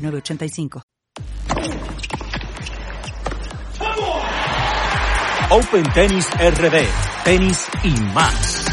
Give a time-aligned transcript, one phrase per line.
[0.00, 0.82] 906985.
[5.52, 6.86] Open Tennis RD,
[7.24, 8.64] tenis y más.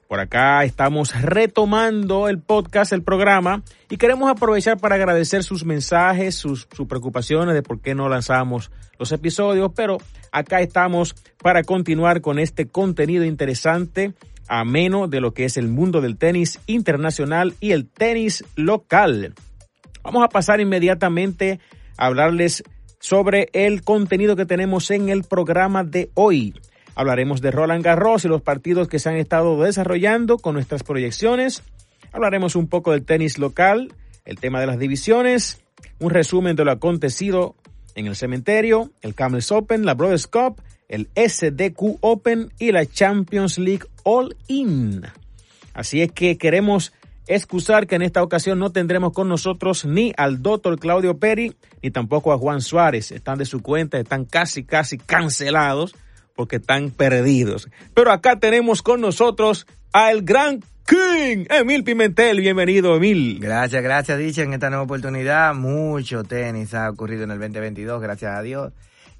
[0.08, 6.34] Por acá estamos retomando el podcast, el programa, y queremos aprovechar para agradecer sus mensajes,
[6.34, 9.98] sus, preocupaciones de por qué no lanzamos los episodios, pero
[10.32, 14.14] acá estamos para continuar con este contenido interesante,
[14.48, 19.34] ameno de lo que es el mundo del tenis internacional y el tenis local.
[20.02, 21.60] Vamos a pasar inmediatamente
[21.98, 22.64] a hablarles
[22.98, 26.54] sobre el contenido que tenemos en el programa de hoy.
[26.98, 31.62] Hablaremos de Roland Garros y los partidos que se han estado desarrollando con nuestras proyecciones.
[32.10, 35.62] Hablaremos un poco del tenis local, el tema de las divisiones,
[36.00, 37.54] un resumen de lo acontecido
[37.94, 43.58] en el cementerio, el Camels Open, la Brothers Cup, el SDQ Open y la Champions
[43.58, 45.02] League All In.
[45.74, 46.92] Así es que queremos
[47.28, 51.92] excusar que en esta ocasión no tendremos con nosotros ni al doctor Claudio Peri, ni
[51.92, 53.12] tampoco a Juan Suárez.
[53.12, 55.94] Están de su cuenta, están casi, casi cancelados
[56.38, 57.68] porque están perdidos.
[57.94, 62.40] Pero acá tenemos con nosotros al gran King, Emil Pimentel.
[62.40, 63.40] Bienvenido, Emil.
[63.40, 65.52] Gracias, gracias, Dicha, en esta nueva oportunidad.
[65.56, 68.72] Mucho tenis ha ocurrido en el 2022, gracias a Dios.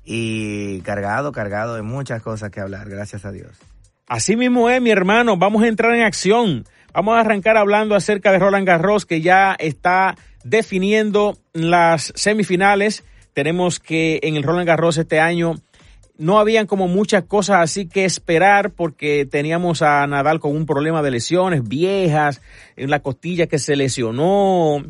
[0.05, 3.51] Y cargado, cargado de muchas cosas que hablar, gracias a Dios.
[4.07, 5.37] Así mismo es, mi hermano.
[5.37, 6.67] Vamos a entrar en acción.
[6.93, 10.15] Vamos a arrancar hablando acerca de Roland Garros, que ya está
[10.45, 13.03] definiendo las semifinales.
[13.33, 15.57] Tenemos que en el Roland Garros este año
[16.19, 21.01] no habían como muchas cosas así que esperar porque teníamos a Nadal con un problema
[21.01, 22.43] de lesiones viejas,
[22.77, 24.83] en la costilla que se lesionó,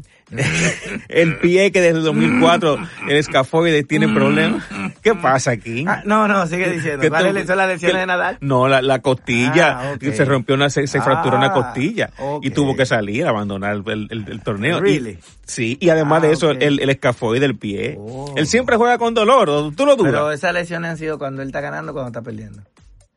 [1.09, 2.79] el pie que desde el 2004
[3.09, 4.63] el escafoide tiene problemas.
[5.03, 5.85] ¿Qué pasa aquí?
[5.89, 7.09] Ah, no, no, sigue diciendo.
[7.09, 8.39] ¿Cuáles son las lesiones de Nadal?
[8.41, 10.13] No, la, la costilla, ah, okay.
[10.13, 12.51] se rompió una, se, se fracturó ah, una costilla okay.
[12.51, 14.81] y tuvo que salir, abandonar el, el, el torneo.
[14.81, 15.13] Really?
[15.13, 16.67] Y, sí, y además de eso, okay.
[16.67, 17.97] el, el escafoide del pie.
[17.99, 18.35] Oh.
[18.37, 20.13] Él siempre juega con dolor, ¿tú lo dudas?
[20.13, 22.63] Pero esas lesiones han sido cuando él está ganando o cuando está perdiendo.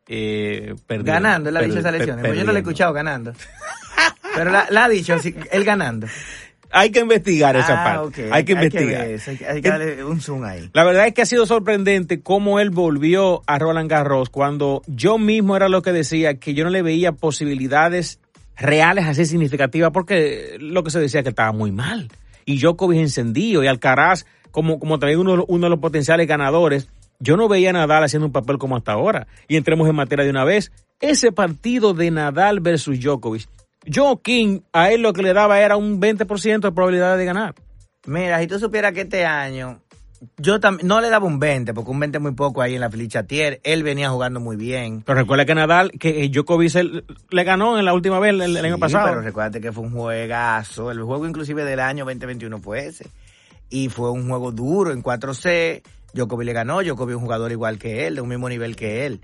[0.08, 2.26] Eh, ganando, él ha dicho esas lesiones.
[2.26, 3.34] Pues yo no le he escuchado ganando.
[4.36, 5.16] Pero la, la ha dicho,
[5.52, 6.08] él ganando
[6.72, 8.08] hay que investigar esa ah, parte.
[8.08, 8.30] Okay.
[8.32, 9.08] Hay que hay investigar.
[9.08, 10.70] Que hay, que, hay, que darle un zoom ahí.
[10.74, 15.18] La verdad es que ha sido sorprendente cómo él volvió a Roland Garros cuando yo
[15.18, 18.20] mismo era lo que decía que yo no le veía posibilidades
[18.58, 22.10] reales así significativas porque lo que se decía que estaba muy mal.
[22.46, 26.88] Y Djokovic encendido y Alcaraz como, como también uno, uno de los potenciales ganadores.
[27.20, 29.28] Yo no veía a Nadal haciendo un papel como hasta ahora.
[29.48, 30.72] Y entremos en materia de una vez.
[31.00, 33.48] Ese partido de Nadal versus Djokovic
[33.86, 37.56] Joe King, a él lo que le daba era un 20% de probabilidad de ganar.
[38.06, 39.82] Mira, si tú supieras que este año
[40.38, 42.82] yo también no le daba un 20, porque un 20 es muy poco ahí en
[42.82, 43.60] la Felichatier.
[43.64, 45.02] Él venía jugando muy bien.
[45.02, 46.74] Pero recuerda que Nadal, que Djokovic
[47.32, 49.10] le ganó en la última vez el, el sí, año pasado.
[49.10, 50.92] pero recuérdate que fue un juegazo.
[50.92, 53.10] El juego inclusive del año 2021 fue ese.
[53.70, 55.82] Y fue un juego duro en 4C.
[56.14, 56.84] Djokovic le ganó.
[56.84, 59.22] Djokovic es un jugador igual que él, de un mismo nivel que él.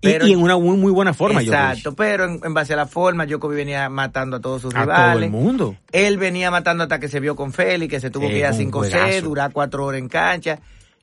[0.00, 1.96] Pero, y, y, en una muy, muy buena forma, Exacto, Djokovic.
[1.98, 5.30] pero en, en, base a la forma, Djokovic venía matando a todos sus a rivales.
[5.30, 5.76] todo el mundo.
[5.92, 8.50] Él venía matando hasta que se vio con Félix, que se tuvo que ir a
[8.52, 10.58] un 5C, durar cuatro horas en cancha.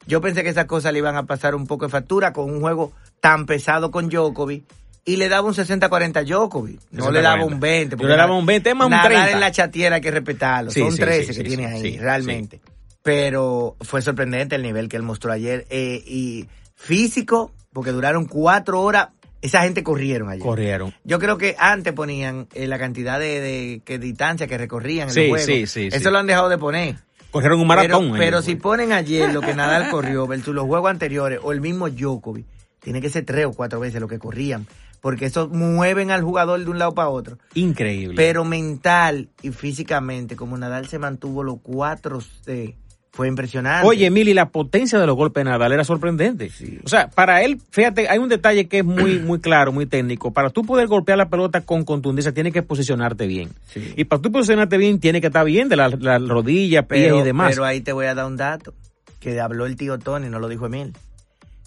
[0.07, 2.61] Yo pensé que esas cosas le iban a pasar un poco de factura con un
[2.61, 4.63] juego tan pesado con Djokovic.
[5.05, 6.81] Y le daba un 60-40 a Djokovic.
[6.91, 7.95] No le daba un 20.
[7.97, 9.31] Yo le daba un 20, es más un 30.
[9.31, 10.71] en la chatiera hay que respetarlo.
[10.71, 12.59] Sí, Son sí, 13 sí, que tiene ahí, realmente.
[13.03, 15.65] Pero fue sorprendente el nivel que él mostró ayer.
[15.69, 19.09] Eh, y físico, porque duraron cuatro horas
[19.39, 20.41] esa gente corrieron ayer.
[20.41, 20.95] Corrieron.
[21.03, 25.13] Yo creo que antes ponían eh, la cantidad de, de, de, distancia que recorrían en
[25.13, 25.45] sí, el juego.
[25.45, 26.11] Sí, sí, Eso sí.
[26.11, 26.95] lo han dejado de poner.
[27.29, 28.05] Corrieron un maratón.
[28.05, 31.61] Pero, pero si ponen ayer lo que Nadal corrió versus los juegos anteriores o el
[31.61, 32.47] mismo Djokovic,
[32.79, 34.65] tiene que ser tres o cuatro veces lo que corrían.
[34.99, 37.37] porque eso mueven al jugador de un lado para otro.
[37.53, 38.15] Increíble.
[38.15, 42.75] Pero mental y físicamente, como Nadal se mantuvo los cuatro C,
[43.17, 43.87] fue impresionante.
[43.87, 46.51] Oye, Emily, la potencia de los golpes de Nadal era sorprendente.
[46.83, 50.31] O sea, para él, fíjate, hay un detalle que es muy, muy claro, muy técnico.
[50.31, 53.49] Para tú poder golpear la pelota con contundencia, tienes que posicionarte bien.
[53.73, 53.91] Sí.
[53.97, 57.23] Y para tú posicionarte bien, tiene que estar bien de la, la rodilla, pies y
[57.23, 57.49] demás.
[57.49, 58.75] pero ahí te voy a dar un dato
[59.19, 60.93] que habló el tío Tony, no lo dijo Emil.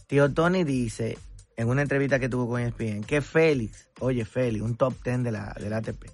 [0.07, 1.19] Tío Tony dice
[1.57, 5.33] en una entrevista que tuvo con ESPN que Félix, oye Félix, un top 10 de
[5.33, 6.05] la, del ATP,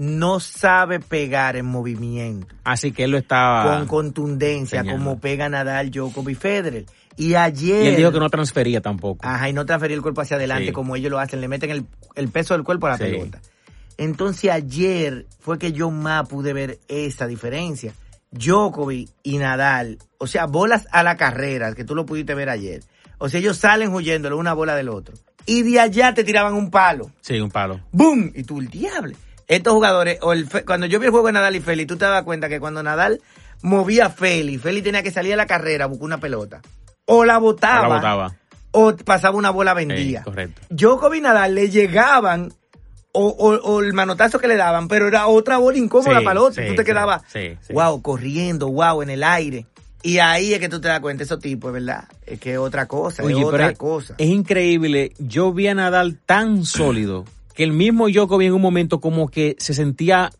[0.00, 2.46] no sabe pegar en movimiento.
[2.64, 3.76] Así que él lo estaba...
[3.76, 5.04] con contundencia, enseñando.
[5.04, 6.86] como pega Nadal, Djokovic, Federer.
[7.18, 7.84] Y ayer...
[7.84, 9.26] Y él dijo que no transfería tampoco.
[9.26, 10.72] Ajá, y no transferir el cuerpo hacia adelante Sí.
[10.72, 13.04] como ellos lo hacen, le meten el, el peso del cuerpo a la Sí.
[13.04, 13.42] pelota.
[13.98, 17.92] Entonces ayer fue que yo más pude ver esa diferencia.
[18.30, 22.82] Djokovic y Nadal, o sea, bolas a la carrera, que tú lo pudiste ver ayer.
[23.18, 25.14] O sea, ellos salen huyéndole una bola del otro.
[25.44, 27.10] Y de allá te tiraban un palo.
[27.20, 27.80] Sí, un palo.
[27.92, 28.32] ¡Boom!
[28.34, 29.14] Y tú, el diable.
[29.50, 32.04] Estos jugadores, o el cuando yo vi el juego de Nadal y Félix, tú te
[32.04, 33.20] das cuenta que cuando Nadal
[33.62, 36.60] movía a Félix, Félix tenía que salir a la carrera a buscar una pelota.
[37.06, 37.88] O la botaba.
[37.88, 38.34] La botaba.
[38.70, 40.22] O pasaba una bola Sí, vendida.
[40.22, 40.62] correcto.
[40.70, 42.52] Djokovic y Nadal le llegaban
[43.12, 46.38] o, o- o el manotazo que le daban, pero era otra bola incómoda Sí, para
[46.38, 46.62] el otro.
[46.62, 47.72] sí, tú te sí, quedabas, sí, sí.
[47.72, 49.66] wow, corriendo, wow, en el aire.
[50.04, 52.04] Y ahí es que tú te das cuenta, esos tipos, ¿verdad?
[52.24, 54.14] Es que es otra cosa, Oye, es otra cosa.
[54.16, 55.12] es increíble.
[55.18, 57.24] Yo vi a Nadal tan sólido
[57.60, 60.30] que el mismo Djokovic en un momento como que se sentía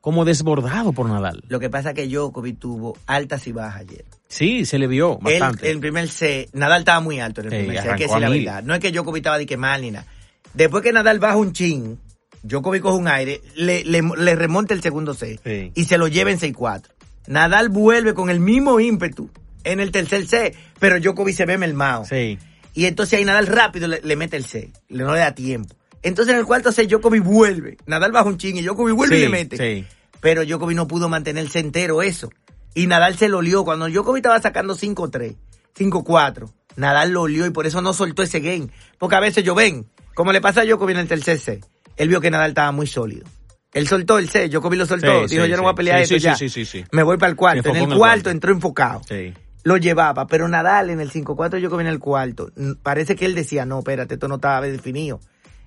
[0.00, 1.44] como desbordado por Nadal.
[1.48, 4.06] Lo que pasa es que Djokovic tuvo altas y bajas ayer.
[4.26, 5.70] Sí, se le vio bastante.
[5.70, 8.30] el primer set, Nadal estaba muy alto en el primer set, hay que decir la
[8.30, 8.62] verdad.
[8.62, 10.06] No es que Djokovic estaba de que mal ni nada.
[10.54, 11.98] Después que Nadal baja un chin,
[12.42, 15.38] Djokovic coge un aire, le, le, le remonta el segundo Sí.
[15.74, 16.84] y se lo lleva en 6-4.
[17.26, 19.28] Nadal vuelve con el mismo ímpetu
[19.64, 22.06] en el tercer set, pero Djokovic se ve mermado.
[22.06, 22.38] Sí.
[22.72, 24.46] Y entonces ahí Nadal rápido le, le mete el
[24.88, 25.76] le no le da tiempo.
[26.02, 29.18] Entonces en el cuarto set Djokovic vuelve, Nadal baja un chin y Djokovic vuelve y
[29.20, 29.56] Sí, le mete.
[29.56, 29.86] sí.
[30.20, 32.30] Pero Djokovic no pudo mantenerse entero eso.
[32.74, 33.64] Y Nadal se lo lió.
[33.64, 35.34] Cuando Djokovic estaba sacando 5-3,
[35.76, 38.68] 5-4, Nadal lo lió y por eso no soltó ese game.
[38.98, 41.66] Porque a veces yo ven, como le pasa a Djokovic en el tercer set,
[41.96, 43.26] él vio que Nadal estaba muy sólido.
[43.72, 45.28] Él soltó el set, Djokovic lo soltó.
[45.28, 46.34] Sí, Dijo, yo no voy a pelear esto sí, ya.
[46.36, 46.84] sí, sí, sí, sí.
[46.92, 47.68] Me voy para el cuarto.
[47.70, 48.30] En el, en el cuarto cuarto.
[48.30, 49.00] entró enfocado.
[49.08, 49.32] Sí.
[49.64, 52.50] Lo llevaba, pero Nadal en el 5-4 Djokovic en el cuarto,
[52.82, 55.20] parece que él decía, no, espérate, esto no estaba definido.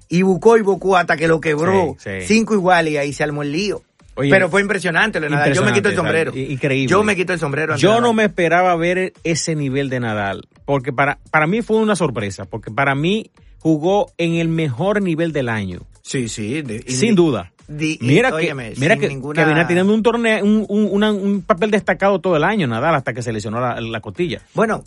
[0.09, 1.95] Y buscó y buscó hasta que lo quebró.
[1.99, 2.27] Sí, sí.
[2.27, 3.81] Cinco iguales y ahí se armó el lío.
[4.17, 5.53] Oye, pero fue impresionante lo de Nadal.
[5.53, 6.31] Yo me quito el sombrero.
[6.35, 6.87] Increíble.
[6.89, 7.75] Yo me quito el sombrero.
[7.75, 11.95] Yo no me esperaba ver ese nivel de Nadal, porque para, para mí fue una
[11.97, 13.29] sorpresa, porque para mí
[13.59, 16.61] jugó en el mejor nivel del año, Sí, sí.
[16.61, 17.51] de- sin duda.
[17.67, 21.41] Mira que, óyeme, mira que, ninguna- que venía teniendo un torneo, un, un, una- un
[21.41, 24.39] papel destacado todo el año, Nadal, hasta que se lesionó la, la costilla.
[24.53, 24.83] Bueno,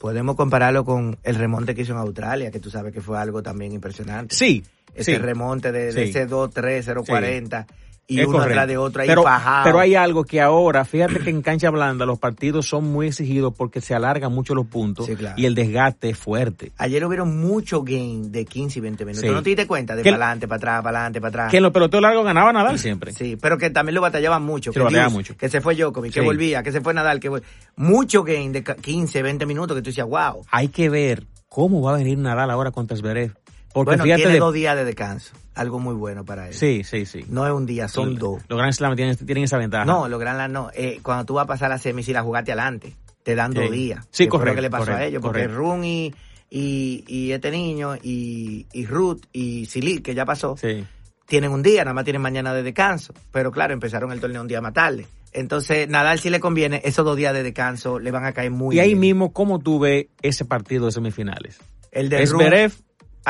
[0.00, 3.42] podemos compararlo con el remonte que hizo en Australia, que tú sabes que fue algo
[3.42, 4.34] también impresionante.
[4.34, 4.64] Sí,
[4.94, 5.18] Ese sí.
[5.18, 6.10] remonte de, de Sí.
[6.10, 7.66] ese 2-3, 0-40
[8.10, 8.52] y Es uno correcto.
[8.54, 9.64] atrás de otro ahí pero, fajado.
[9.64, 13.52] pero hay algo que ahora, fíjate que en cancha blanda los partidos son muy exigidos
[13.54, 15.34] porque se alargan mucho los puntos Sí, claro.
[15.38, 16.72] y el desgaste es fuerte.
[16.78, 19.20] Ayer hubieron mucho game de 15 y 20 minutos.
[19.28, 19.34] Sí.
[19.34, 19.94] ¿No te diste cuenta?
[19.94, 21.50] De para adelante, para atrás, para adelante, para atrás.
[21.50, 23.12] Que en los peloteos largos ganaba Nadal siempre.
[23.12, 24.70] Sí, pero que también lo batallaban mucho.
[24.70, 25.36] Sí, que lo batallaba Dios, mucho.
[25.36, 27.42] Que se fue Djokovic, que volvía, que se fue Nadal, que vol-
[27.76, 30.46] mucho game de ca- 15, 20 minutos que tú decías, wow.
[30.50, 33.32] Hay que ver cómo va a venir Nadal ahora contra Zverev.
[33.72, 35.32] Porque Bueno, fíjate tiene de- dos días de descanso.
[35.54, 36.54] Algo muy bueno para él.
[36.54, 37.24] Sí, sí, sí.
[37.28, 38.42] No es un día, son dos.
[38.48, 39.84] Los Grand Slam tienen, tienen esa ventaja.
[39.84, 40.70] No, los Grand Slam no.
[40.74, 43.58] Eh, cuando tú vas a pasar la semi, si la jugaste adelante, te dan Sí.
[43.60, 44.06] dos días.
[44.10, 45.48] Sí, Que fue correcto, lo que le pasó correcto, a ellos, porque.
[45.48, 46.14] Run y,
[46.50, 50.84] y, y este niño y, y Ruth y Silik, que ya pasó, Sí.
[51.26, 53.12] tienen un día, nada más tienen mañana de descanso.
[53.32, 55.06] Pero claro, empezaron el torneo un día más tarde.
[55.32, 58.76] Entonces, Nadal si le conviene, esos dos días de descanso le van a caer muy
[58.76, 59.00] y ahí bien.
[59.00, 61.58] mismo, ¿cómo tú ves ese partido de semifinales?
[61.92, 62.72] El de Zverev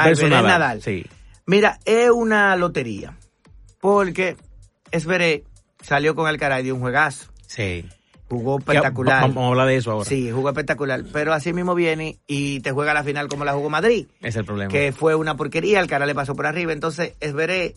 [0.06, 0.46] versus Nadal.
[0.46, 0.82] Nadal.
[0.82, 1.06] Sí.
[1.46, 3.16] Mira, es una lotería.
[3.80, 4.36] Porque
[4.90, 5.44] Esveré
[5.82, 7.30] salió con Alcaraz de un juegazo.
[7.46, 7.86] Sí.
[8.28, 9.16] Jugó espectacular.
[9.16, 10.04] va- Vamos a hablar de eso ahora.
[10.04, 11.02] Sí, jugó espectacular.
[11.12, 14.06] Pero así mismo viene y te juega la final como la jugó Madrid.
[14.20, 14.70] Es el problema.
[14.70, 16.72] Que fue una porquería, Alcaraz le pasó por arriba.
[16.72, 17.74] Entonces, Esveré,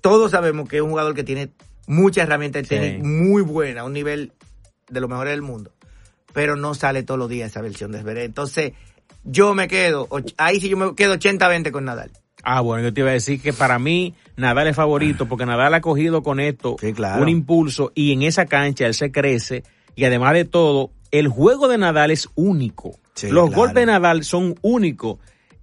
[0.00, 1.50] todos sabemos que es un jugador que tiene
[1.86, 2.70] muchas herramientas Sí.
[2.70, 4.32] técnicas muy buenas, un nivel
[4.88, 5.70] de los mejores del mundo.
[6.32, 8.24] Pero no sale todos los días esa versión de Esveré.
[8.24, 8.72] Entonces,
[9.24, 12.10] yo me quedo, ahí sí yo me quedo 80-20 con Nadal.
[12.44, 15.74] Ah, bueno, yo te iba a decir que para mí Nadal es favorito porque Nadal
[15.74, 17.22] ha cogido con esto Sí, claro.
[17.22, 19.62] un impulso y en esa cancha él se crece
[19.94, 22.96] y además de todo, el juego de Nadal es único.
[23.14, 23.56] Sí, Los claro.
[23.62, 25.18] golpes de Nadal son únicos.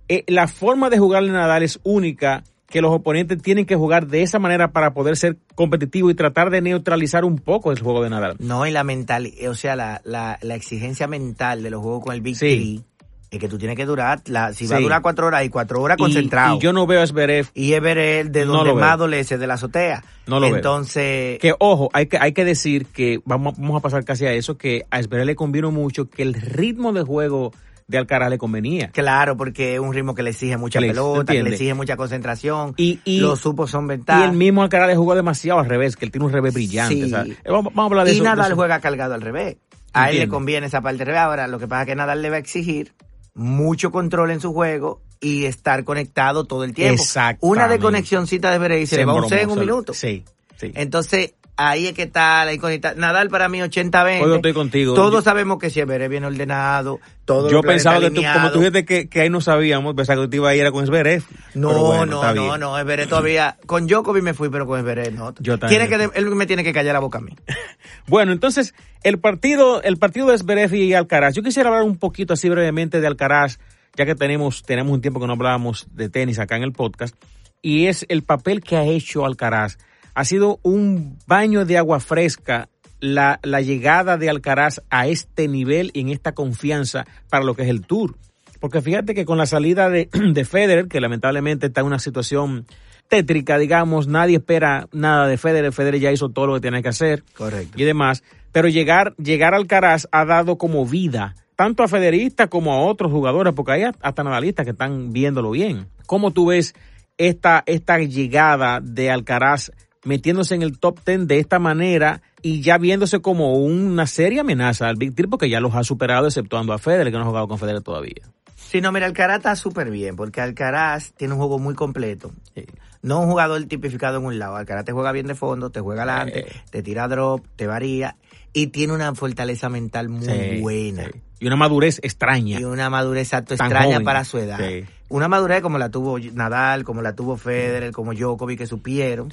[0.07, 4.05] Eh, la forma de jugar de Nadal es única que los oponentes tienen que jugar
[4.07, 8.03] de esa manera para poder ser competitivos y tratar de neutralizar un poco el juego
[8.03, 8.35] de Nadal.
[8.39, 12.13] No, y la mental, o sea, la, la, la exigencia mental de los juegos con
[12.13, 12.83] el Big Sí.
[13.31, 15.81] Es que tú tienes que durar, la, si va a durar cuatro horas y cuatro
[15.81, 16.55] horas Y- concentrado.
[16.55, 18.79] Y, yo no veo a Zverev Y es ver el de No donde veo.
[18.79, 20.03] más adolece, de la azotea.
[20.25, 20.55] No lo veo.
[20.55, 24.33] Entonces, Que ojo, hay que, hay que decir que vamos, vamos a pasar casi a
[24.33, 27.51] eso, que a Zverev le convino mucho que el ritmo de juego
[27.87, 28.89] de Alcaraz le convenía.
[28.89, 31.97] claro, porque es un ritmo que le exige mucha Le- pelota, que le exige mucha
[31.97, 32.73] concentración.
[32.77, 34.25] Y- y- los supos son Y ventajas.
[34.29, 36.95] el mismo Alcaraz le jugó demasiado al revés, que él tiene un revés brillante.
[36.95, 37.03] Sí.
[37.03, 38.23] o sea, eh, vamos, vamos a hablar de y eso.
[38.23, 39.57] de Nadal juega cargado al revés.
[39.93, 41.21] A él le conviene esa parte al revés.
[41.21, 42.93] Ahora, lo que pasa es que Nadal le va a exigir
[43.33, 47.01] mucho control en su juego y estar conectado todo el tiempo.
[47.01, 47.45] Exactamente.
[47.45, 49.93] Una desconexioncita de Berey se, le va a un en un minuto.
[49.93, 50.23] Sí,
[50.57, 50.71] sí.
[50.75, 52.93] Entonces, ahí es que está la incógnita.
[52.95, 54.21] Nadal para mí 80-20.
[54.21, 54.93] Hoy yo estoy contigo.
[54.93, 58.59] Todos Yo- sabemos que si Berey viene ordenado, todo Yo pensaba que tú, como tú
[58.59, 61.23] dijiste que, que ahí no sabíamos, pensaba que tú ibas a ir a con Zverev.
[61.53, 62.59] No, bueno, no, no, bien.
[62.59, 63.57] no, Everett todavía.
[63.65, 65.33] Con Djokovic me fui, pero con Everett no.
[65.39, 67.35] Yo también Tiene que, él me tiene que callar la boca a mí.
[68.07, 68.73] Bueno, entonces,
[69.03, 71.35] el partido, el partido de Zverev y Alcaraz.
[71.35, 73.59] Yo quisiera hablar un poquito así brevemente de Alcaraz,
[73.95, 77.15] ya que tenemos, tenemos un tiempo que no hablábamos de tenis acá en el podcast,
[77.61, 79.77] y es el papel que ha hecho Alcaraz.
[80.13, 85.91] Ha sido un baño de agua fresca la, la llegada de Alcaraz a este nivel
[85.93, 88.15] y en esta confianza para lo que es el Tour.
[88.59, 92.65] Porque fíjate que con la salida de, de Federer, que lamentablemente está en una situación
[93.07, 96.89] tétrica, digamos, nadie espera nada de Federer, Federer ya hizo todo lo que tiene que
[96.89, 97.75] hacer Correcto.
[97.75, 102.73] y demás, pero llegar, llegar al Alcaraz ha dado como vida, tanto a Federista como
[102.73, 105.87] a otros jugadores, porque hay hasta nadalistas que están viéndolo bien.
[106.05, 106.75] ¿Cómo tú ves
[107.17, 109.71] esta, esta llegada de Alcaraz
[110.03, 114.87] metiéndose en el top 10 de esta manera y ya viéndose como una seria amenaza
[114.87, 117.47] al Big Three, porque ya los ha superado, exceptuando a Federer, que no ha jugado
[117.47, 118.23] con Federer todavía?
[118.55, 122.31] Sí, no, mira, Alcaraz está súper bien, porque Alcaraz tiene un juego muy completo.
[122.55, 122.65] Sí.
[123.01, 124.55] No un jugador tipificado en un lado.
[124.57, 126.61] Alcaraz te juega bien de fondo, te juega adelante, Eh.
[126.69, 128.15] te tira drop, te varía
[128.53, 131.05] y tiene una fortaleza mental muy Sí, buena.
[131.05, 131.11] sí.
[131.41, 132.59] Y una madurez extraña.
[132.59, 134.03] Y una madurez Tan extraña joven.
[134.03, 134.59] para su edad.
[134.59, 134.83] Sí.
[135.07, 139.31] Una madurez como la tuvo Nadal, como la tuvo Federer, como Djokovic, que supieron.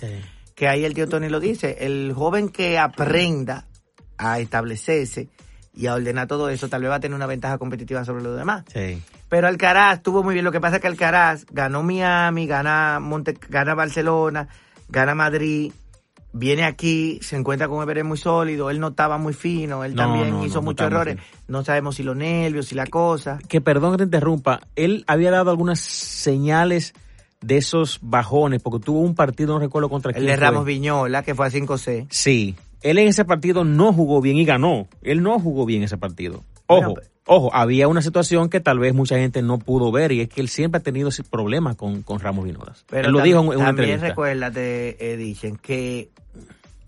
[0.57, 1.77] Que ahí el tío Tony lo dice.
[1.81, 3.67] El joven que aprenda
[4.19, 5.29] a establecerse
[5.75, 8.37] y a ordenar todo eso, tal vez va a tener una ventaja competitiva sobre los
[8.37, 8.65] demás.
[8.73, 9.01] Sí.
[9.29, 10.45] Pero Alcaraz estuvo muy bien.
[10.45, 14.49] Lo que pasa es que Alcaraz ganó Miami, gana, Monte, gana Barcelona,
[14.89, 15.73] gana Madrid,
[16.33, 18.71] viene aquí, se encuentra con Everett muy sólido.
[18.71, 21.19] Él no estaba muy fino, él No, también no, hizo no, muchos errores.
[21.49, 23.39] No sabemos si los nervios, si la cosa.
[23.49, 26.95] que perdón que te interrumpa, él había dado algunas señales
[27.41, 30.47] de esos bajones, porque tuvo un partido, no recuerdo contra El quién de fue.
[30.47, 32.07] Ramos Viñola, que fue a 5C.
[32.11, 34.89] Sí, él en ese partido no jugó bien y ganó.
[35.03, 36.43] Él no jugó bien ese partido.
[36.67, 40.21] Ojo, Bueno, ojo, había una situación que tal vez mucha gente no pudo ver y
[40.23, 42.85] es que él siempre ha tenido ese problema con, con Ramos Vinolas.
[42.89, 44.09] Pero él lo tam- dijo en, una también entrevista.
[44.09, 46.11] recuérdate, eh, dicen que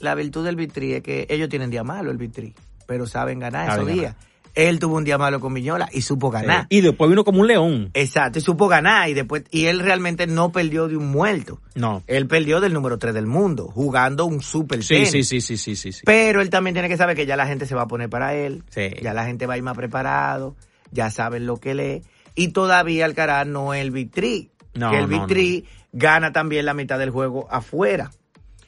[0.01, 2.55] la virtud del vitrí es que ellos tienen día malo el vitrí,
[2.87, 4.15] pero saben ganar Saben esos ganar.
[4.17, 4.28] días.
[4.59, 6.63] Él tuvo un día malo con Viñola y supo ganar.
[6.63, 6.79] Sí.
[6.79, 7.91] Y después vino como un león.
[7.95, 11.61] Exacto, y supo ganar y después y él realmente no perdió de un muerto.
[11.77, 12.03] No.
[12.09, 15.11] Él perdió del número 3 del mundo, jugando un super Sí, tenis.
[15.13, 15.93] sí, sí, sí, sí, sí.
[15.93, 16.03] sí.
[16.05, 18.35] Pero él también tiene que saber que ya la gente se va a poner para
[18.35, 18.91] él, Sí.
[19.01, 20.57] ya la gente va a ir más preparado,
[20.91, 22.03] ya saben lo que lee
[22.35, 26.75] y todavía Alcaraz no es el Victory, No, que el no, Victory gana también la
[26.75, 28.11] mitad del juego afuera.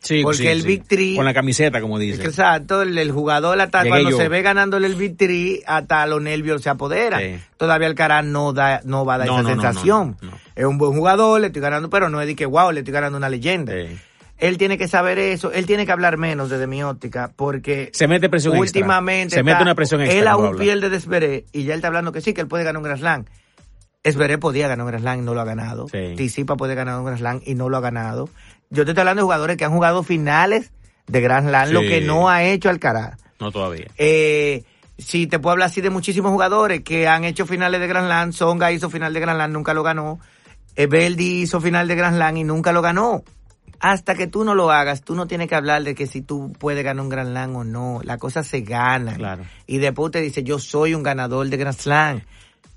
[0.02, 0.82] Sí, porque sí, el sí.
[0.88, 2.24] Three- Con la camiseta, como dice.
[2.24, 4.16] Exacto, el, el jugador hasta Llegué cuando yo.
[4.16, 7.20] se ve ganándole el Victory, hasta los nervios se apoderan.
[7.20, 7.38] Sí.
[7.58, 10.16] Todavía Alcaraz no da, no va a dar No, esa no, sensación.
[10.22, 10.30] no.
[10.56, 12.94] Es un buen jugador, le estoy ganando, pero no es de que wow, le estoy
[12.94, 13.74] ganando una leyenda.
[14.38, 18.08] Él tiene que saber eso, él tiene que hablar menos desde mi óptica, porque Se
[18.08, 18.60] mete presión extra.
[18.80, 20.18] últimamente Se mete está- una presión extra.
[20.18, 22.64] Él aún pierde de Esveré y ya él está hablando que sí, que él puede
[22.64, 23.24] ganar un Grand Slam.
[24.02, 25.86] Esveré podía ganar un Grand Slam y no lo ha ganado.
[26.16, 28.30] Tisipa puede ganar un Grand Slam y no lo ha ganado.
[28.70, 30.72] Yo te estoy hablando de jugadores que han jugado finales
[31.08, 33.18] de Grand Slam, lo que no ha hecho Alcaraz.
[33.40, 33.86] No todavía.
[33.98, 34.62] Eh,
[34.96, 38.32] si te puedo hablar así de muchísimos jugadores que han hecho finales de Grand Slam,
[38.32, 40.20] Songa hizo final de Grand Slam, nunca lo ganó.
[40.76, 43.24] Beldi hizo final de Grand Slam y nunca lo ganó.
[43.80, 46.52] Hasta que tú no lo hagas, tú no tienes que hablar de que si tú
[46.58, 48.00] puedes ganar un Grand Slam o no.
[48.04, 49.14] La cosa se gana.
[49.14, 49.44] Claro.
[49.66, 52.20] Y después te dice, yo soy un ganador de Grand Slam.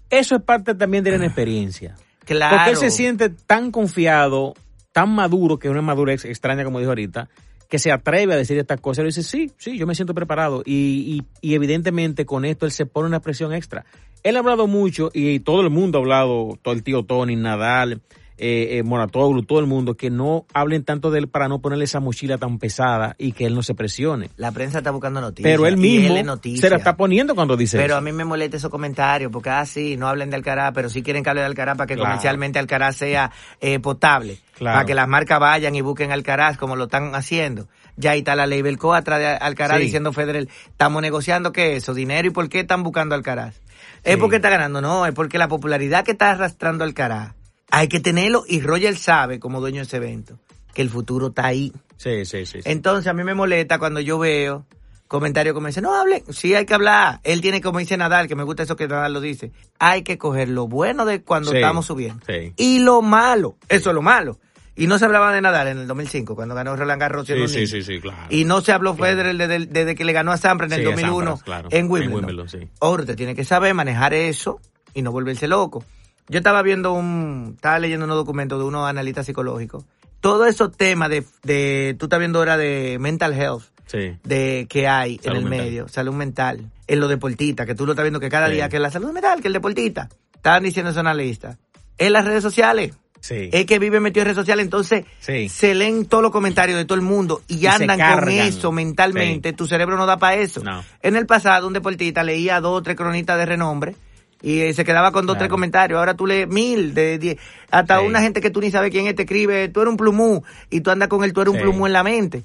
[0.09, 1.95] Eso es parte también de la inexperiencia.
[2.25, 2.55] Claro.
[2.55, 4.53] Porque él se siente tan confiado,
[4.93, 7.27] tan maduro, que es una madurez extraña, como dijo ahorita,
[7.67, 8.99] que se atreve a decir estas cosas.
[8.99, 10.61] Él dice, sí, sí, yo me siento preparado.
[10.65, 13.85] Y, y, y evidentemente con esto él se pone una presión extra.
[14.21, 18.01] Él ha hablado mucho y todo el mundo ha hablado, todo el tío Tony, Nadal,
[18.37, 21.85] eh, eh, Moratoglu, todo el mundo, que no hablen tanto de él para no ponerle
[21.85, 24.29] esa mochila tan pesada y que él no se presione.
[24.37, 25.51] La prensa está buscando noticias.
[25.51, 26.61] Pero él mismo es noticia.
[26.61, 27.97] se la está poniendo cuando dice Pero eso.
[27.97, 31.03] a mí me molesta esos comentarios, porque ah, sí, no hablen de Alcaraz, pero sí
[31.03, 32.09] quieren que hable de Alcaraz para que Claro.
[32.09, 34.39] comercialmente Alcaraz sea eh, potable.
[34.57, 34.75] Claro.
[34.77, 37.67] Para que las marcas vayan y busquen Alcaraz como lo están haciendo.
[37.95, 39.83] Ya ahí está la ley Belco atrás de Alcaraz Sí.
[39.85, 43.61] diciendo Federer, estamos negociando qué eso, dinero y por qué están buscando Alcaraz.
[44.03, 47.33] Es porque está ganando, no, es porque la popularidad que está arrastrando Alcaraz,
[47.71, 50.37] hay que tenerlo y Roger sabe, como dueño de ese evento,
[50.73, 51.73] que el futuro está ahí.
[51.97, 52.61] Sí, sí, sí.
[52.61, 52.69] sí.
[52.69, 54.65] Entonces a mí me molesta cuando yo veo
[55.07, 57.19] comentarios como dicen, no hablen, sí hay que hablar.
[57.23, 59.51] Él tiene como dice Nadal, que me gusta eso que Nadal lo dice.
[59.79, 62.23] Hay que coger lo bueno de cuando Sí, estamos subiendo.
[62.25, 62.53] sí.
[62.57, 64.39] Y lo malo, eso es lo malo.
[64.75, 67.27] Y no se hablaba de Nadal en el 2005, cuando ganó Roland Garros.
[67.27, 68.23] Sí, sí, sí, sí, claro.
[68.31, 70.87] Y no se habló Federer desde, desde que le ganó a Sampras en el Sí,
[70.87, 71.69] a 2001 Sampras, claro.
[71.71, 72.15] en En Wimbledon.
[72.25, 72.57] Wimbledon, sí.
[72.81, 74.59] Ahora usted tiene que saber manejar eso
[74.95, 75.85] y no volverse loco.
[76.29, 79.83] Yo estaba viendo un, estaba leyendo unos documentos de unos analistas psicológicos.
[80.21, 84.17] Todos esos temas de, de, tú estás viendo ahora de mental health, Sí.
[84.23, 85.65] de que hay Salud en el mental.
[85.67, 88.53] medio, salud mental, en los deportistas, que tú lo estás viendo que cada Sí.
[88.53, 90.09] día que la salud mental, que el deportista.
[90.33, 91.57] Estaban diciendo esos analistas.
[91.97, 92.93] En las redes sociales.
[93.19, 93.49] Sí.
[93.53, 95.47] Es que vive metido en redes sociales, entonces Sí.
[95.49, 99.53] se leen todos los comentarios de todo el mundo y, andan con eso mentalmente.
[99.53, 100.61] Tu cerebro no da para eso.
[100.63, 100.83] No.
[101.01, 103.95] En el pasado, un deportista leía dos o tres cronistas de renombre
[104.43, 105.55] y eh, se quedaba con dos o tres Claro.
[105.55, 105.97] comentarios.
[105.97, 107.37] Ahora tú lees mil, de diez.
[107.71, 108.05] Hasta Sí.
[108.05, 110.81] una gente que tú ni sabes quién es te escribe, tú eres un plumú y
[110.81, 112.43] tú andas con el tú eres un plumú en la mente.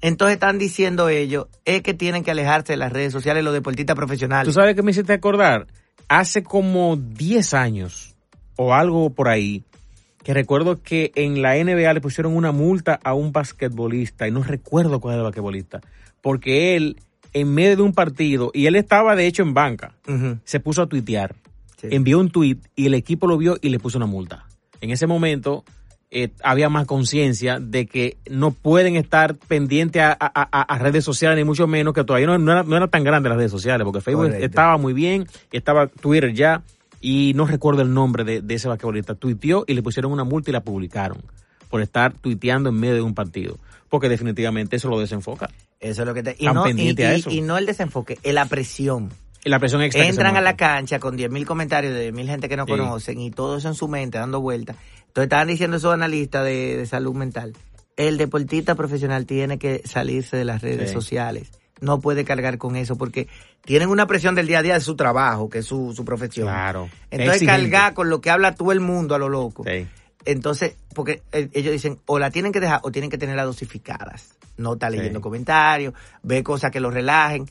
[0.00, 3.96] Entonces están diciendo ellos, es que tienen que alejarse de las redes sociales los deportistas
[3.96, 4.46] profesionales.
[4.46, 5.66] ¿Tú sabes qué me hiciste acordar?
[6.08, 8.14] Hace como 10 años
[8.56, 9.64] o algo por ahí,
[10.22, 14.42] que recuerdo que en la NBA le pusieron una multa a un basquetbolista, y no
[14.42, 15.80] recuerdo cuál era el basquetbolista,
[16.22, 16.96] porque él,
[17.32, 19.92] en medio de un partido, y él estaba de hecho en banca,
[20.44, 21.34] se puso a tuitear,
[21.80, 21.88] Sí.
[21.92, 24.46] envió un tweet y el equipo lo vio y le puso una multa.
[24.80, 25.64] En ese momento
[26.10, 31.04] eh, había más conciencia de que no pueden estar pendientes a, a- a- a redes
[31.04, 33.50] sociales, ni mucho menos que todavía no, no era, no era tan grande las redes
[33.52, 34.46] sociales, porque Facebook Correcto.
[34.46, 36.62] estaba muy bien, estaba Twitter ya,
[37.00, 39.14] y no recuerdo el nombre de, de ese basquetbolista.
[39.16, 41.18] Tuiteó y le pusieron una multa y la publicaron
[41.68, 43.58] por estar tuiteando en medio de un partido,
[43.90, 45.50] porque definitivamente eso lo desenfoca.
[45.80, 46.36] Eso es lo que te...
[46.38, 47.30] Y no, y, a y- eso.
[47.30, 49.10] y no el desenfoque, es la presión.
[49.44, 52.56] Y la presión extra Entran a la cancha con 10.000 comentarios de 10.000 gente que
[52.56, 52.72] no Sí.
[52.72, 54.76] conocen y todo eso en su mente dando vueltas.
[55.06, 57.54] Entonces estaban diciendo esos analistas de, de salud mental.
[57.96, 60.94] El deportista profesional tiene que salirse de las redes Sí.
[60.94, 61.50] sociales.
[61.80, 63.28] No puede cargar con eso porque
[63.64, 66.48] tienen una presión del día a día de su trabajo, que es su, su profesión.
[66.48, 66.88] Claro.
[67.12, 69.62] Entonces cargar con lo que habla todo el mundo a lo loco.
[69.64, 69.86] Sí.
[70.24, 74.36] Entonces, porque eh, ellos dicen, o la tienen que dejar o tienen que tenerlas dosificadas.
[74.58, 75.22] No está leyendo Sí.
[75.22, 77.46] comentarios, ve cosas que lo relajen.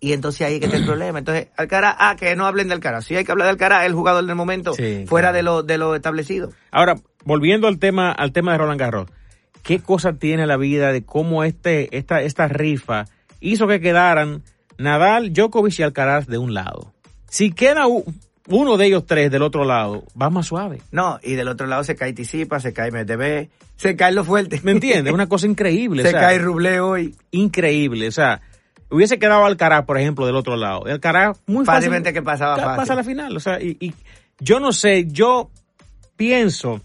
[0.00, 1.18] Y entonces ahí es que está el problema.
[1.18, 3.04] Entonces, Alcaraz, ah, que no hablen de Alcaraz.
[3.06, 5.36] Sí hay que hablar de Alcaraz, el jugador del momento, Sí, fuera claro.
[5.36, 6.50] de lo, de lo establecido.
[6.70, 9.08] Ahora, volviendo al tema, al tema de Roland Garros,
[9.62, 13.06] ¿qué cosa tiene la vida de cómo este, esta, esta rifa
[13.40, 14.42] hizo que quedaran
[14.78, 16.92] Nadal, Djokovic y Alcaraz de un lado?
[17.28, 17.86] Si queda
[18.48, 20.80] uno de ellos tres del otro lado, va más suave.
[20.90, 24.60] No, y del otro lado se cae Tisipa, se cae MTV, se cae lo fuerte.
[24.62, 25.06] ¿Me entiendes?
[25.06, 26.02] Es una cosa increíble.
[26.02, 27.14] se o sea, cae Ruble hoy.
[27.30, 28.08] increíble.
[28.08, 28.40] O sea,
[28.90, 30.86] hubiese quedado Alcaraz, por ejemplo, del otro lado.
[30.86, 31.82] Alcaraz muy fácil.
[31.82, 32.76] Fácilmente que pasaba fácil.
[32.76, 33.36] pasa a la final.
[33.36, 33.94] O sea, y, y
[34.40, 35.50] yo no sé, yo
[36.16, 36.80] pienso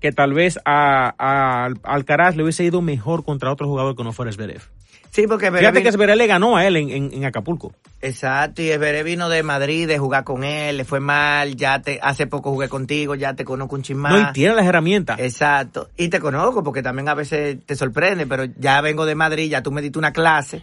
[0.00, 4.12] que tal vez a, a Alcaraz le hubiese ido mejor contra otro jugador que no
[4.12, 4.62] fuera Zverev.
[5.10, 7.72] Sí, porque Fíjate Zverev- que Zverev le ganó a él en, en- en Acapulco.
[8.02, 11.98] Exacto, y Esberé vino de Madrid de jugar con él, le fue mal, ya te,
[12.02, 14.12] hace poco jugué contigo, ya te conozco un chin más.
[14.12, 15.18] No, y tiene las herramientas.
[15.18, 19.50] Exacto, y te conozco porque también a veces te sorprende, pero ya vengo de Madrid,
[19.50, 20.62] ya tú me diste una clase,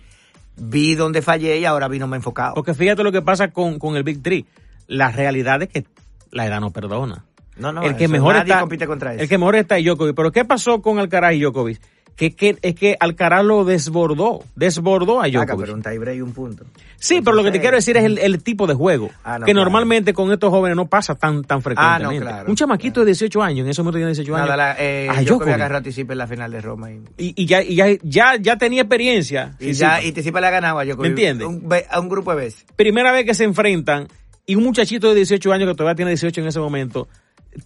[0.56, 2.54] vi dónde fallé y ahora vino me enfocado.
[2.54, 4.46] Porque fíjate lo que pasa con, con el Big Three.
[4.88, 5.86] La realidad es que
[6.32, 7.26] la edad no perdona.
[7.56, 9.24] No, no, el que mejor nadie está, compite contra eso.
[9.24, 10.16] El que mejor está es Djokovic.
[10.16, 11.80] Pero ¿qué pasó con Alcaraz y Djokovic?
[12.16, 14.44] Que, que, es que Alcaraz lo desbordó.
[14.56, 15.62] Desbordó a Acá, Djokovic.
[15.62, 16.64] pero un tiebreak y un punto.
[16.98, 19.10] Sí, pero lo que te quiero decir es el, el tipo de juego.
[19.24, 19.66] Ah, no, que claro.
[19.66, 22.22] normalmente con estos jóvenes no pasa tan, tan frecuentemente.
[22.24, 24.56] claro, un chamaquito de 18 años, en ese momento tiene 18 años.
[24.56, 25.54] La, eh, a Djokovic.
[25.54, 28.82] agarró en la final de Roma y, y, y ya, y ya, ya, ya tenía
[28.84, 29.56] experiencia.
[29.60, 31.02] y ya, y Tisipa le ha ganado a Djokovic.
[31.02, 31.48] ¿Me entiendes?
[31.48, 32.66] Un, a un grupo de veces.
[32.76, 34.08] Primera vez que se enfrentan
[34.46, 37.08] y un muchachito de 18 años que todavía tiene 18 en ese momento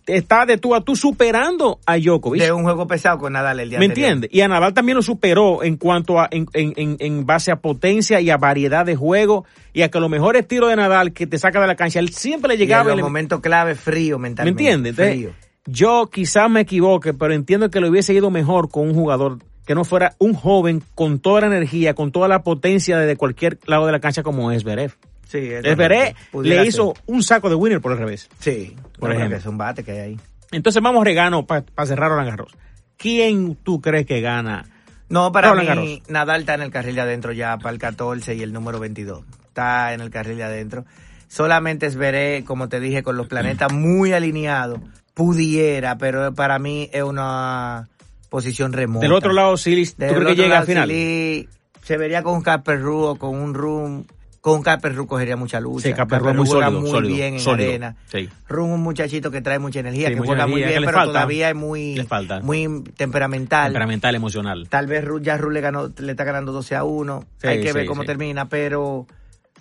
[0.06, 2.42] está de tú a tú superando a Djokovic.
[2.42, 4.30] De un juego pesado con Nadal el día ¿Me entiendes?
[4.34, 7.58] Y a Nadal también lo superó en cuanto a, en, en, en, en base a
[7.58, 11.28] potencia y a variedad de juego y a que los mejores tiros de Nadal que
[11.28, 12.84] te saca de la cancha, él siempre le Y en llegaba.
[12.86, 14.64] los y le- momentos clave, frío ¿Me mentalmente.
[14.64, 14.90] entiendes?
[14.92, 15.32] Entonces, Frío.
[15.66, 19.76] yo quizás me equivoque, pero entiendo que le hubiese ido mejor con un jugador que
[19.76, 23.86] no fuera un joven con toda la energía, con toda la potencia desde cualquier lado
[23.86, 24.94] de la cancha como es Zverev.
[25.28, 26.20] Sí, es Zverev correcto.
[26.32, 27.04] Pudiera le hizo ser.
[27.08, 28.30] un saco de winner por el revés.
[28.40, 29.38] Sí, por no, ejemplo.
[29.38, 30.20] Es un bate que hay ahí.
[30.52, 32.56] Entonces vamos regano para cerrar Roland Garros.
[32.98, 34.66] ¿Quién tú crees que gana?
[35.10, 36.10] No, para Roland mí, Garros.
[36.10, 39.24] Nadal está en el carril de adentro ya para el 14 y el número 22.
[39.48, 40.86] Está en el carril de adentro.
[41.28, 44.80] Solamente veré, como te dije, con los planetas muy alineados,
[45.14, 47.90] pudiera, pero para mí es una
[48.30, 49.06] posición remota.
[49.06, 50.90] Del otro lado, Silis, ¿tú crees que llega al final?
[50.90, 51.50] Silly
[51.88, 54.06] se vería con un Casperru o con un Room.
[54.48, 55.90] Con un Casperru cogería mucha lucha.
[55.90, 57.70] Sí, Casperru es muy juega sólido, muy sólido, bien en sólido.
[57.70, 57.96] arena.
[58.10, 58.30] Sí.
[58.48, 61.12] Room un muchachito que trae mucha energía, Sí, que mucha juega muy bien, pero falta.
[61.12, 62.40] todavía es muy, falta.
[62.40, 63.66] muy temperamental.
[63.74, 64.68] Temperamental, emocional.
[64.70, 67.26] Tal vez ya Ruth le ganó, le está ganando 12 a 1.
[67.42, 69.06] Sí, Hay que ver cómo termina, pero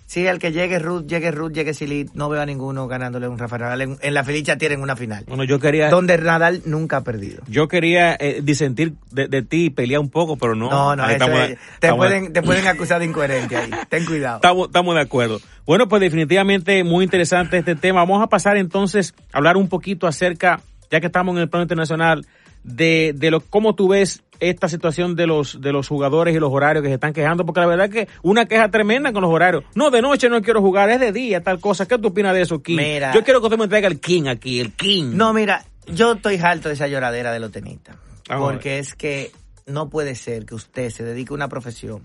[0.07, 3.37] sí, el que llegue Ruth, llegue Ruth, llegue Silly, no veo a ninguno ganándole un
[3.37, 3.81] Rafa Nadal.
[3.81, 5.23] En, en la felicia tienen una final.
[5.27, 7.43] Bueno, yo quería, Donde Nadal nunca ha perdido.
[7.47, 10.69] yo quería eh, disentir de, de ti y pelear un poco, pero no.
[10.71, 13.69] No, no, eso estamos- es- te, estamos- pueden, te pueden acusar de incoherente ahí.
[13.89, 14.37] Ten cuidado.
[14.37, 15.39] Estamos, estamos de acuerdo.
[15.67, 17.99] Bueno, pues definitivamente muy interesante este tema.
[17.99, 21.63] Vamos a pasar entonces a hablar un poquito acerca, ya que estamos en el plano
[21.63, 22.25] internacional,
[22.63, 26.51] de, de lo, cómo tú ves esta situación de los, de los jugadores y los
[26.51, 29.31] horarios que se están quejando, porque la verdad es que una queja tremenda con los
[29.31, 29.63] horarios.
[29.75, 31.87] No, de noche no quiero jugar, es de día, tal cosa.
[31.87, 32.77] ¿Qué tú opinas de eso, King?
[32.77, 33.13] Mira.
[33.13, 35.11] Yo quiero que usted me traiga el King aquí, el King.
[35.13, 37.95] No, mira, yo estoy harto de esa lloradera de los tenistas.
[38.29, 39.31] Ah, Porque es que
[39.65, 42.01] no puede ser que usted se dedique a una profesión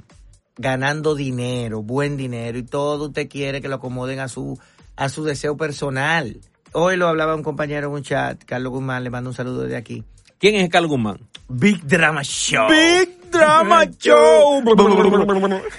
[0.56, 4.58] ganando dinero, buen dinero, y todo usted quiere que lo acomoden a su,
[4.96, 6.40] a su deseo personal.
[6.72, 9.76] Hoy lo hablaba un compañero en un chat, Carlos Guzmán, le mando un saludo de
[9.76, 10.04] aquí.
[10.42, 11.20] ¿Quién es Carlos Guzmán?
[11.48, 12.68] Big Drama Show.
[12.68, 14.60] Big Drama Show.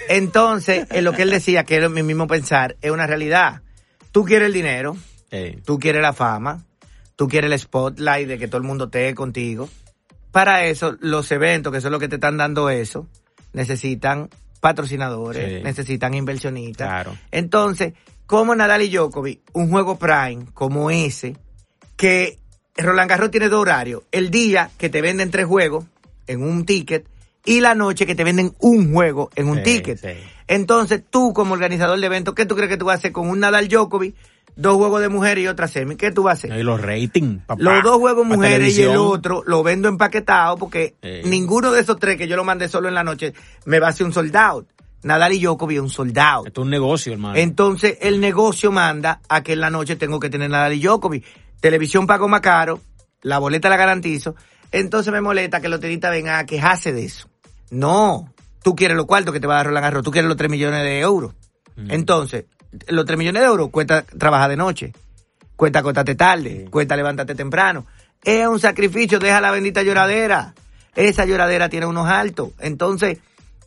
[0.08, 3.60] Entonces, en lo que él decía, que era mi mismo pensar, es una realidad.
[4.10, 4.96] Tú quieres el dinero,
[5.30, 6.64] Eh, tú quieres la fama,
[7.16, 9.68] tú quieres el spotlight de que todo el mundo esté contigo.
[10.32, 13.06] Para eso, los eventos, que son los que te están dando eso,
[13.52, 15.62] necesitan patrocinadores, Sí.
[15.62, 16.88] necesitan inversionistas.
[16.88, 17.18] Claro.
[17.32, 17.92] Entonces,
[18.26, 21.36] como Nadal y Djokovic, un juego prime como ese,
[21.96, 22.38] que
[22.76, 24.02] Roland Garros tiene dos horarios.
[24.10, 25.84] El día que te venden tres juegos
[26.26, 27.06] en un ticket
[27.44, 29.98] y la noche que te venden un juego en un Sí, ticket.
[30.00, 30.08] sí.
[30.48, 33.28] Entonces, tú como organizador de eventos, ¿qué tú crees que tú vas a hacer con
[33.28, 34.14] un Nadal Djokovic,
[34.56, 35.96] dos juegos de mujeres y otra semi?
[35.96, 36.58] ¿Qué tú vas a hacer?
[36.58, 37.62] Y los ratings, papá.
[37.62, 41.20] Los dos juegos mujeres y el otro lo vendo empaquetado porque Sí.
[41.28, 43.32] ninguno de esos tres que yo lo mandé solo en la noche
[43.66, 44.66] me va a hacer un sold out.
[45.02, 46.46] Nadal y Djokovic un sold out.
[46.46, 47.36] Esto es un negocio, hermano.
[47.36, 51.24] Entonces el negocio manda a que en la noche tengo que tener Nadal y Djokovic.
[51.64, 52.82] Televisión pago más caro,
[53.22, 54.34] la boleta la garantizo.
[54.70, 57.30] Entonces me molesta que los tenistas vengan a quejarse de eso.
[57.70, 58.30] No,
[58.62, 60.50] tú quieres los cuartos que te va a dar Roland Garros, tú quieres los 3
[60.50, 61.32] millones de euros.
[61.76, 61.90] Mm.
[61.90, 62.44] Entonces,
[62.88, 64.92] los 3 millones de euros cuesta trabajar de noche,
[65.56, 67.86] cuesta acostarte tarde, cuesta levantarte temprano.
[68.22, 70.52] Es un sacrificio, deja la bendita lloradera.
[70.94, 72.50] Esa lloradera tiene unos altos.
[72.58, 73.20] Entonces,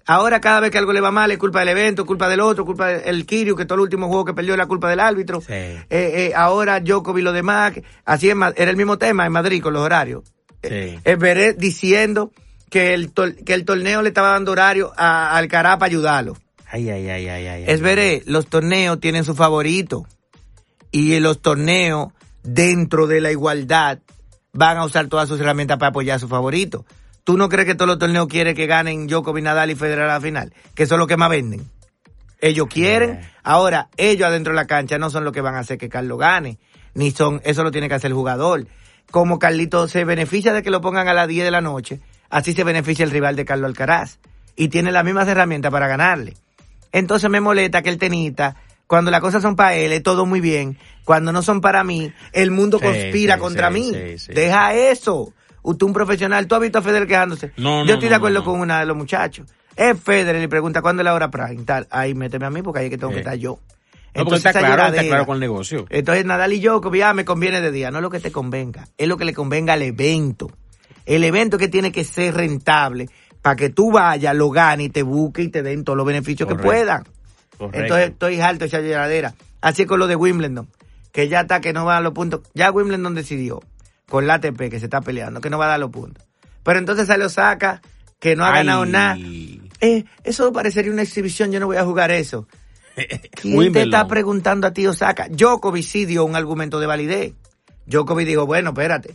[0.07, 2.65] ahora cada vez que algo le va mal es culpa del evento, culpa del otro,
[2.65, 5.41] culpa del Kirio, que todo el último juego que perdió es la culpa del árbitro.
[5.41, 5.53] Sí.
[5.53, 7.73] Eh, eh, ahora Djokovic y lo demás,
[8.05, 10.23] así es, Ma- era el mismo tema en Madrid con los horarios.
[10.63, 10.97] Sí.
[11.03, 12.31] Eh, Veré diciendo
[12.69, 16.35] que el, que el torneo le estaba dando horario a Alcaraz para ayudarlo.
[16.69, 17.63] Ay, ay, ay, ay, ay.
[17.67, 20.05] Es veré, los torneos tienen su favorito.
[20.91, 22.09] Y los torneos,
[22.43, 23.99] dentro de la igualdad,
[24.51, 26.85] van a usar todas sus herramientas para apoyar a su favorito.
[27.27, 30.13] ¿Tú no crees que todos los torneos quieren que ganen Djokovic, Nadal y Federer a
[30.13, 30.53] la final?
[30.73, 31.69] Que son los que más venden.
[32.39, 33.19] Ellos quieren.
[33.43, 36.17] Ahora, ellos adentro de la cancha no son los que van a hacer que Carlos
[36.19, 36.57] gane.
[36.93, 38.65] Ni son, eso lo tiene que hacer el jugador.
[39.11, 42.53] Como Carlito se beneficia de que lo pongan a las 10 de la noche, así
[42.53, 44.19] se beneficia el rival de Carlos Alcaraz.
[44.55, 46.35] Y tiene las mismas herramientas para ganarle.
[46.93, 48.55] Entonces me molesta que el tenista,
[48.87, 50.77] cuando las cosas son para él, es todo muy bien.
[51.03, 53.91] Cuando no son para mí, el mundo Sí, conspira sí, contra sí, mí.
[54.29, 55.33] Deja eso.
[55.67, 57.51] Usted un profesional, tú has visto a Federer quejándose.
[57.57, 58.51] No, no, Yo estoy no, de acuerdo no, no.
[58.51, 59.47] con una de los muchachos.
[59.75, 61.63] Es Federer y le pregunta cuándo es la hora prime.
[61.65, 61.87] Tal.
[61.91, 63.59] Ahí méteme a mí porque ahí es que tengo que estar yo.
[64.15, 65.85] No, porque está claro, está claro con el negocio.
[65.89, 67.91] entonces Nadal y Djokovic, ah, me conviene de día.
[67.91, 70.49] No es lo que te convenga, es lo que le convenga al evento.
[71.05, 73.09] El evento que tiene que ser rentable
[73.41, 76.47] para que tú vayas, lo ganes y te busques y te den todos los beneficios
[76.47, 76.63] Correcto.
[76.63, 77.03] que puedan.
[77.57, 77.79] Correcto.
[77.81, 79.35] Entonces estoy alto de esa lloradera.
[79.59, 80.69] Así es con lo de Wimbledon,
[81.11, 82.41] que ya está, que no va a los puntos.
[82.53, 83.61] Ya Wimbledon decidió,
[84.09, 86.25] con la ATP que se está peleando, que no va a dar los puntos.
[86.63, 87.81] Pero entonces sale Osaka,
[88.19, 88.55] que no ha Ay.
[88.65, 89.17] ganado nada.
[89.81, 92.47] Eh, eso parecería una exhibición, yo no voy a jugar eso.
[93.41, 95.27] ¿Quién te está preguntando a ti, Osaka?
[95.29, 97.33] Djokovic sí dio un argumento de validez.
[97.85, 99.13] Djokovic dijo, bueno, espérate,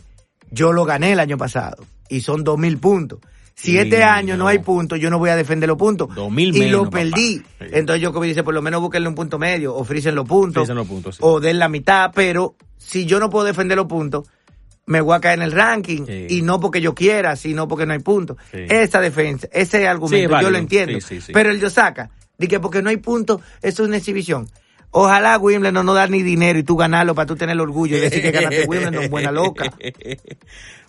[0.51, 3.19] yo lo gané el año pasado y son dos mil puntos.
[3.55, 4.45] Si Sí, este año no.
[4.45, 4.47] no.
[4.47, 6.09] hay puntos, yo no voy a defender los puntos.
[6.15, 7.43] 2000 y menos, lo perdí.
[7.59, 10.67] Entonces Djokovic dice, por lo menos búsquenle un punto medio, ofrecen los puntos.
[10.69, 11.21] Los puntos, sí.
[11.23, 14.27] O den la mitad, pero si yo no puedo defender los puntos,
[14.85, 16.05] me voy a caer en el ranking.
[16.05, 16.27] Sí.
[16.29, 18.37] Y no porque yo quiera, sino porque no hay puntos.
[18.51, 18.65] Sí.
[18.69, 20.97] Esa defensa, ese argumento, Sí, yo lo entiendo.
[21.33, 24.49] Pero el de Osaka, de que porque no hay puntos, eso es una exhibición.
[24.95, 28.01] Ojalá Wimbledon no dar ni dinero y tú ganarlo para tú tener el orgullo de
[28.03, 29.73] decir que ganaste Wimbledon, buena loca.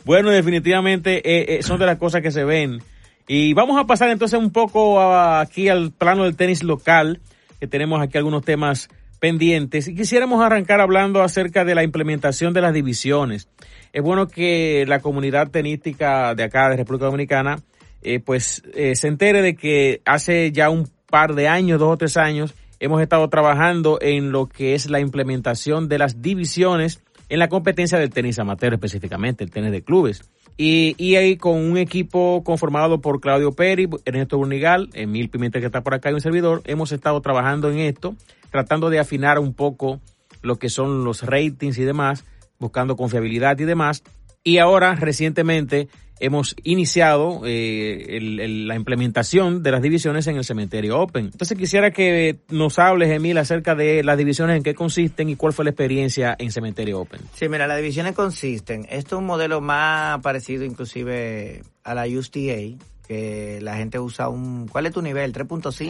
[0.04, 2.82] Bueno, definitivamente eh, eh, son de las cosas que se ven.
[3.26, 7.20] Y vamos a pasar entonces un poco a- aquí al plano del tenis local,
[7.58, 8.90] que tenemos aquí algunos temas
[9.24, 13.48] pendientes y quisiéramos arrancar hablando acerca de la implementación de las divisiones.
[13.94, 17.56] Es bueno que la comunidad tenística de acá, de República Dominicana,
[18.02, 21.96] eh, pues eh, se entere de que hace ya un par de años, dos o
[21.96, 27.38] tres años, hemos estado trabajando en lo que es la implementación de las divisiones en
[27.38, 30.20] la competencia del tenis amateur específicamente, el tenis de clubes.
[30.56, 35.82] Y, ahí con un equipo conformado por Claudio Peri, Ernesto Burnigal, Emil Pimienta que está
[35.82, 38.14] por acá y un servidor, hemos estado trabajando en esto,
[38.50, 40.00] tratando de afinar un poco
[40.42, 42.24] lo que son los ratings y demás,
[42.60, 44.04] buscando confiabilidad y demás.
[44.44, 45.88] Y ahora, recientemente,
[46.20, 51.26] hemos iniciado eh, el, el, la implementación de las divisiones en el cementerio Open.
[51.26, 55.52] Entonces quisiera que nos hables, Emil, acerca de las divisiones, en qué consisten y cuál
[55.52, 57.20] fue la experiencia en cementerio Open.
[57.34, 62.78] Sí, mira, las divisiones consisten, esto es un modelo más parecido inclusive a la USTA,
[63.06, 65.32] que la gente usa un, ¿cuál es tu nivel?
[65.32, 65.86] 3.5, sí.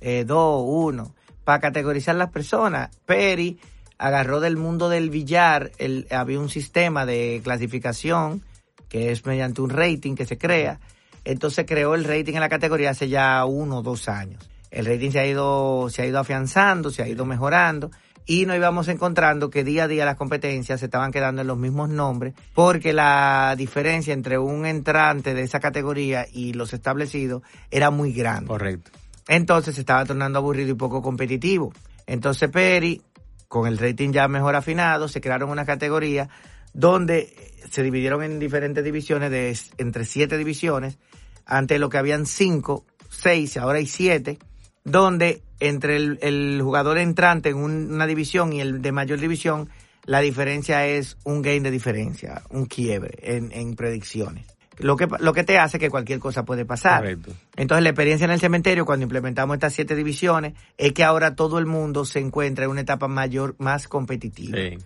[0.00, 2.90] eh, 2, 1, para categorizar las personas.
[3.06, 3.58] Peri
[3.98, 8.42] agarró del mundo del billar, el, había un sistema de clasificación
[8.88, 10.80] que es mediante un rating que se crea.
[11.24, 14.48] Entonces creó el rating en la categoría hace ya uno o dos años.
[14.70, 17.90] El rating se ha ido, se ha ido afianzando, se ha ido mejorando
[18.26, 21.56] y nos íbamos encontrando que día a día las competencias se estaban quedando en los
[21.56, 27.90] mismos nombres porque la diferencia entre un entrante de esa categoría y los establecidos era
[27.90, 28.48] muy grande.
[28.48, 28.90] Correcto.
[29.28, 31.72] Entonces se estaba tornando aburrido y poco competitivo.
[32.06, 33.00] Entonces Peri,
[33.48, 36.28] con el rating ya mejor afinado, se crearon una categoría
[36.76, 37.34] donde
[37.70, 40.98] se dividieron en diferentes divisiones de entre siete divisiones,
[41.46, 44.38] antes lo que habían cinco, seis, ahora hay siete,
[44.84, 49.70] donde entre el, el jugador entrante en un, una división y el de mayor división,
[50.04, 54.46] la diferencia es un gain de diferencia, un quiebre en, en predicciones.
[54.78, 57.00] Lo que, lo que te hace que cualquier cosa puede pasar.
[57.00, 57.32] Correcto.
[57.56, 61.58] Entonces la experiencia en el cementerio cuando implementamos estas siete divisiones es que ahora todo
[61.58, 64.58] el mundo se encuentra en una etapa mayor, más competitiva.
[64.58, 64.76] Sí.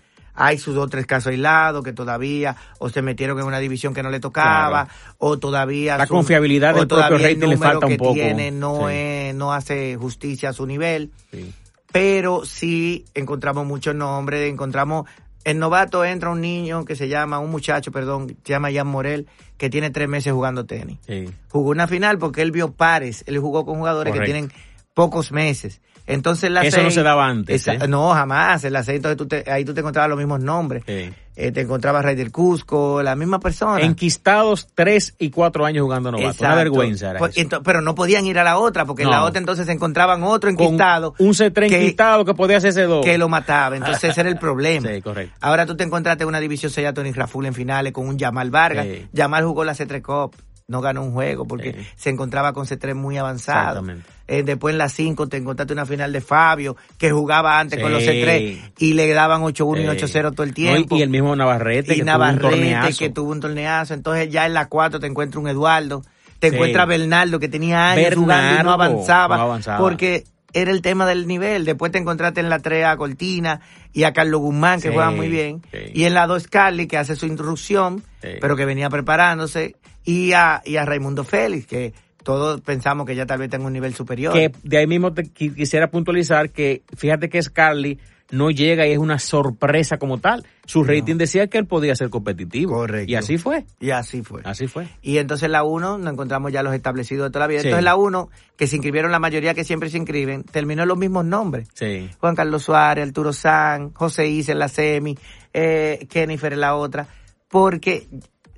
[0.43, 4.03] Hay sus dos tres casos aislados que todavía o se metieron en una división que
[4.03, 5.15] no le tocaba Claro.
[5.19, 7.93] o todavía La su- confiabilidad o del propio todavía el rating le número falta un
[7.93, 8.15] que poco.
[8.15, 8.95] tiene no Sí.
[8.95, 11.53] es, no hace justicia a su nivel Sí.
[11.93, 15.07] pero sí encontramos muchos nombres, encontramos,
[15.45, 19.27] en novato entra un niño que se llama, un muchacho, perdón, se llama Jan Morel,
[19.59, 20.99] que tiene tres meses jugando tenis.
[21.07, 21.29] Sí.
[21.49, 24.33] Jugó una final porque él vio pares, él jugó con jugadores Correcto.
[24.35, 24.53] que tienen
[24.95, 25.81] pocos meses.
[26.13, 27.89] Entonces la Eso seis- no se daba antes, Esa- ¿eh?
[27.89, 28.65] No, jamás.
[28.65, 30.83] En la entonces tú te- ahí tú te encontrabas los mismos nombres.
[30.87, 31.11] Sí.
[31.37, 33.81] Eh, te encontrabas Raider Cusco, la misma persona.
[33.83, 36.27] Enquistados tres y cuatro años jugando novato.
[36.27, 36.57] Una Exacto.
[36.57, 37.63] vergüenza era Pues, eso.
[37.63, 40.55] pero no podían ir a la otra, porque en la otra entonces se encontraban otro
[40.55, 41.15] Con enquistado.
[41.19, 43.03] un C3 que- enquistado que podía hacerse dos.
[43.05, 43.77] que lo mataba.
[43.77, 44.89] Entonces ese era el problema.
[44.89, 45.35] Sí, correcto.
[45.41, 48.19] Ahora tú te encontraste en una división 6 a Tony Raful en finales con un
[48.19, 48.85] Yamal Vargas.
[48.87, 49.07] Sí.
[49.13, 50.35] Yamal jugó la C3 Cup.
[50.71, 51.87] No ganó un juego porque Sí.
[51.97, 53.85] se encontraba con C3 muy avanzado.
[54.29, 57.83] Eh, después en la 5 te encontraste una final de Fabio que jugaba antes Sí.
[57.83, 59.89] con los C3 y le daban 8-1 y Sí.
[59.91, 60.97] 8-0 todo el No, y- tiempo.
[60.97, 62.99] y el mismo Navarrete y que Navarrete tuvo un torneazo.
[63.01, 63.95] que tuvo un torneazo.
[63.95, 66.03] Entonces ya en la 4 te encuentra un Eduardo.
[66.39, 69.79] Te encuentra Bernardo que tenía años jugando y no avanzaba, no avanzaba.
[69.79, 71.65] Porque era el tema del nivel.
[71.65, 73.61] Después te encontraste en la 3 a Cortina
[73.93, 75.63] y a Carlos Guzmán, que Sí, juega muy bien.
[75.73, 75.79] sí.
[75.95, 78.29] Y en la 2 Carly, que hace su introducción, Sí.
[78.41, 79.77] pero que venía preparándose.
[80.05, 83.73] Y a, y a Raimundo Félix, que todos pensamos que ya tal vez tenga un
[83.73, 84.33] nivel superior.
[84.33, 87.99] que de ahí mismo te qui- quisiera puntualizar que fíjate que Scarly
[88.31, 90.47] no llega y es una sorpresa como tal.
[90.65, 92.75] Su rating decía que él podía ser competitivo.
[92.75, 93.11] Correcto.
[93.11, 93.65] Y así fue.
[93.81, 94.43] Y así fue.
[94.45, 94.87] Así fue.
[95.03, 97.61] Y entonces la 1 nos encontramos ya los establecidos de toda la vida.
[97.63, 97.67] Sí.
[97.67, 100.97] Entonces la 1, que se inscribieron la mayoría que siempre se inscriben, terminó en los
[100.99, 101.67] mismos nombres.
[101.75, 102.09] Sí.
[102.21, 105.19] Juan Carlos Suárez, Arturo San, José Isa en la semi,
[105.53, 107.09] eh, Kennifer en la otra,
[107.49, 108.07] porque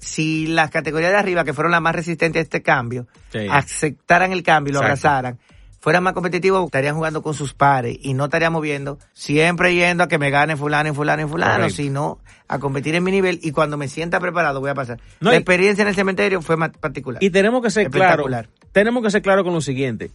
[0.02, 3.46] si las categorías de arriba, que fueron las más resistentes a este cambio, Sí.
[3.50, 5.08] aceptaran el cambio y lo Exacto.
[5.08, 5.38] abrazaran,
[5.80, 10.08] fueran más competitivos, estarían jugando con sus pares y no estaríamos viendo siempre yendo a
[10.08, 11.74] que me gane fulano y fulano y fulano, Correcto.
[11.76, 15.00] sino a competir en mi nivel y cuando me sienta preparado voy a pasar.
[15.20, 17.22] No, la experiencia en el cementerio fue más particular.
[17.22, 18.48] Y tenemos que ser claro, Espectacular.
[18.72, 20.10] tenemos que ser claro con lo siguiente.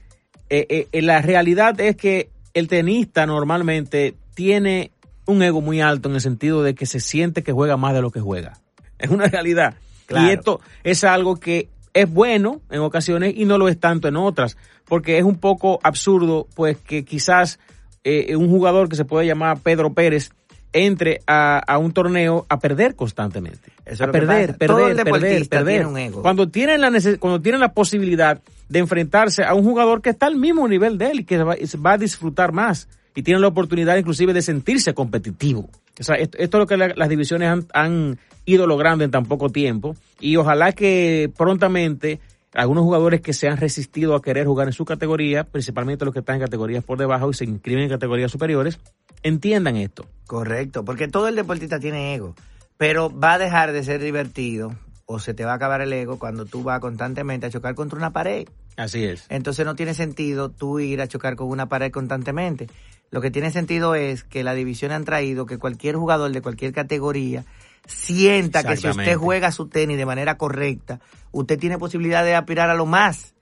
[0.49, 4.91] Eh, eh, eh, la realidad es que el tenista normalmente tiene
[5.25, 8.01] un ego muy alto en el sentido de que se siente que juega más de
[8.01, 8.57] lo que juega.
[8.99, 9.75] Es una realidad.
[10.05, 10.27] Claro.
[10.27, 14.15] Y esto es algo que es bueno en ocasiones y no lo es tanto en
[14.15, 14.55] otras,
[14.85, 17.59] porque es un poco absurdo, pues que quizás
[18.03, 20.31] eh, un jugador que se puede llamar Pedro Pérez
[20.73, 23.71] entre a, a un torneo a perder constantemente.
[23.85, 25.73] Eso es a perder, perder, Todo el perder, perder.
[25.75, 26.21] tiene un ego.
[26.21, 30.27] Cuando tienen la neces- cuando tienen la posibilidad de enfrentarse a un jugador que está
[30.27, 31.55] al mismo nivel de él y que va,
[31.85, 35.69] va a disfrutar más y tienen la oportunidad inclusive de sentirse competitivo.
[35.99, 39.11] O sea, esto, esto es lo que la- las divisiones han, han ido logrando en
[39.11, 42.19] tan poco tiempo y ojalá que prontamente
[42.53, 46.21] algunos jugadores que se han resistido a querer jugar en su categoría, principalmente los que
[46.21, 48.79] están en categorías por debajo y se inscriben en categorías superiores,
[49.21, 50.05] entiendan esto.
[50.25, 52.35] Correcto, porque todo el deportista tiene ego,
[52.77, 54.73] pero va a dejar de ser divertido
[55.05, 57.99] o se te va a acabar el ego cuando tú vas constantemente a chocar contra
[57.99, 58.47] una pared.
[58.77, 59.25] Así es.
[59.29, 62.67] Entonces no tiene sentido tú ir a chocar con una pared constantemente.
[63.11, 66.73] Lo que tiene sentido es que la división han traído que cualquier jugador de cualquier
[66.73, 67.45] categoría
[67.87, 70.99] sienta que si usted juega su tenis de manera correcta,
[71.31, 73.33] usted tiene posibilidad de aspirar a lo más.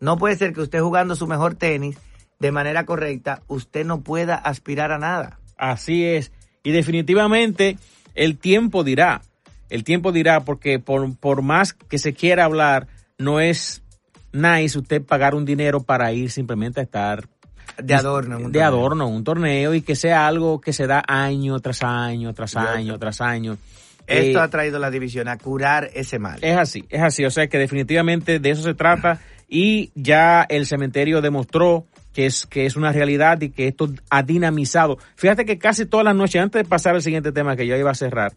[0.00, 1.96] No puede ser que usted jugando su mejor tenis
[2.38, 5.38] de manera correcta, usted no pueda aspirar a nada.
[5.56, 6.32] Así es.
[6.64, 7.78] Y definitivamente
[8.14, 9.22] el tiempo dirá.
[9.70, 13.82] El tiempo dirá porque por, por más que se quiera hablar, no es
[14.32, 17.28] nice usted pagar un dinero para ir simplemente a estar
[17.78, 18.66] de adorno, un de torneo.
[18.66, 22.98] adorno, un torneo y que sea algo que se da año tras año, tras año,
[22.98, 23.56] tras año.
[24.06, 26.38] Esto eh, ha traído la división a curar ese mal.
[26.42, 27.24] Es así, es así.
[27.24, 32.46] O sea que definitivamente de eso se trata y ya el cementerio demostró que es,
[32.46, 34.98] que es una realidad y que esto ha dinamizado.
[35.16, 37.90] Fíjate que casi todas las noches, antes de pasar al siguiente tema que yo iba
[37.90, 38.34] a cerrar,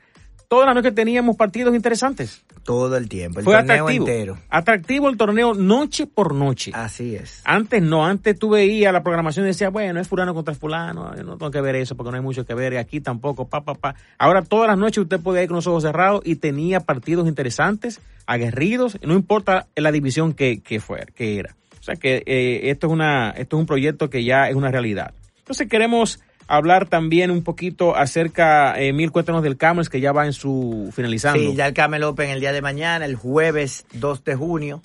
[0.47, 2.43] todas las noches teníamos partidos interesantes.
[2.63, 4.37] Todo el tiempo, el Fue torneo atractivo, entero.
[4.49, 6.71] Atractivo el torneo noche por noche.
[6.73, 7.41] Así es.
[7.45, 11.23] Antes no, antes tú veías la programación y decías, bueno, es fulano contra fulano, yo
[11.23, 13.61] no tengo que ver eso porque no hay mucho que ver, y aquí tampoco, pa,
[13.61, 13.95] pa, pa.
[14.17, 18.01] Ahora todas las noches usted podía ir con los ojos cerrados y tenía partidos interesantes,
[18.25, 21.55] aguerridos, no importa la división que, que fuera, que era.
[21.79, 24.71] O sea que eh, esto es una, esto es un proyecto que ya es una
[24.71, 25.13] realidad.
[25.37, 30.25] Entonces queremos hablar también un poquito acerca, eh, Mil, cuéntanos del Camels que ya va
[30.25, 31.39] en su finalizando.
[31.39, 34.81] Sí, ya el Camel Open el día de mañana, el jueves 2 de junio,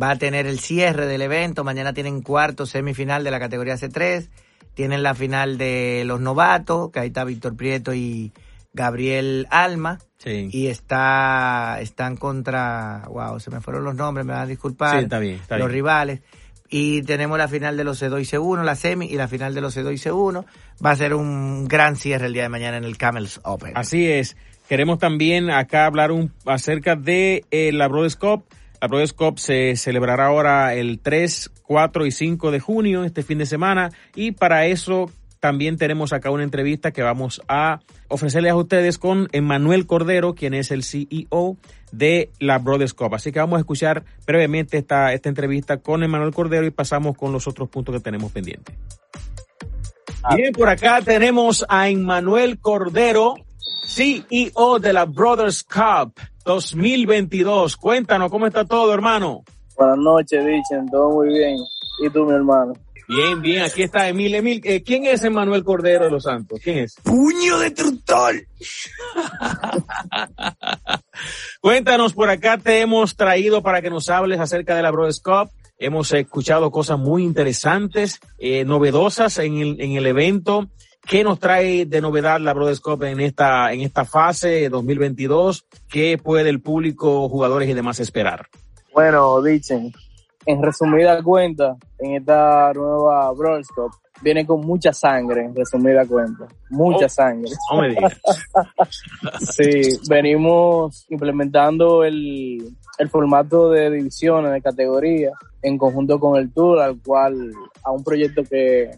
[0.00, 1.64] va a tener el cierre del evento.
[1.64, 4.28] Mañana tienen cuarto semifinal de la categoría C3,
[4.74, 8.32] tienen la final de los novatos, que ahí está Víctor Prieto y
[8.72, 9.98] Gabriel Alma.
[10.18, 10.48] Sí.
[10.50, 14.98] Y está, están contra, wow, se me fueron los nombres, me van a disculpar.
[14.98, 15.76] Sí, está bien, está los bien.
[15.76, 16.20] rivales.
[16.68, 19.60] Y tenemos la final de los C2 y C1, la semi y la final de
[19.60, 20.44] los C2 y C1.
[20.84, 23.72] Va a ser un gran cierre el día de mañana en el Camels Open.
[23.76, 24.36] Así es.
[24.68, 28.44] Queremos también acá hablar un, acerca de eh, la Brothers Cup.
[28.80, 33.38] La Brothers Cup se celebrará ahora el 3, 4 y 5 de junio, este fin
[33.38, 33.90] de semana.
[34.14, 35.10] Y para eso
[35.46, 37.78] también tenemos acá una entrevista que vamos a
[38.08, 41.56] ofrecerles a ustedes con Emanuel Cordero, quien es el CEO
[41.92, 43.14] de la Brothers Cup.
[43.14, 47.30] Así que vamos a escuchar brevemente esta, esta entrevista con Emanuel Cordero y pasamos con
[47.30, 48.74] los otros puntos que tenemos pendientes.
[50.34, 53.36] Bien, por acá tenemos a Emmanuel Cordero,
[53.86, 56.12] CEO de la Brothers Cup
[56.44, 57.76] 2022.
[57.76, 59.44] Cuéntanos cómo está todo, hermano.
[59.78, 61.56] Buenas noches, Dichen, todo muy bien.
[62.04, 62.72] ¿Y tú, mi hermano?
[63.08, 64.34] Bien, bien, aquí está Emil.
[64.34, 66.60] Emil, eh, ¿quién es Emmanuel Cordero de los Santos?
[66.62, 66.96] ¿Quién es?
[67.04, 68.34] ¡Puño de trutor!
[71.60, 75.50] Cuéntanos, por acá te hemos traído para que nos hables acerca de la Brothers Cup.
[75.78, 80.68] Hemos escuchado cosas muy interesantes, eh, novedosas en el, en el evento.
[81.06, 85.66] ¿Qué nos trae de novedad la Brothers Cup en esta, en esta fase 2022?
[85.88, 88.48] ¿Qué puede el público, jugadores y demás esperar?
[88.92, 89.92] Bueno, Dichen,
[90.46, 93.90] en resumida cuenta, en esta nueva Brothers Cup,
[94.22, 96.46] viene con mucha sangre, en resumida cuenta.
[96.70, 97.08] Mucha Oh.
[97.08, 97.50] sangre.
[97.72, 98.20] No me digas.
[99.40, 105.32] Sí, venimos implementando el, el formato de divisiones, de categorías,
[105.62, 107.52] en conjunto con el Tour, al cual,
[107.84, 108.90] a un proyecto que,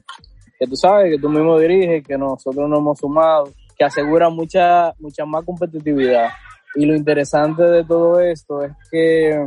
[0.58, 4.92] que tú sabes, que tú mismo diriges, que nosotros nos hemos sumado, que asegura mucha,
[4.98, 6.28] mucha más competitividad.
[6.74, 9.46] Y lo interesante de todo esto es que,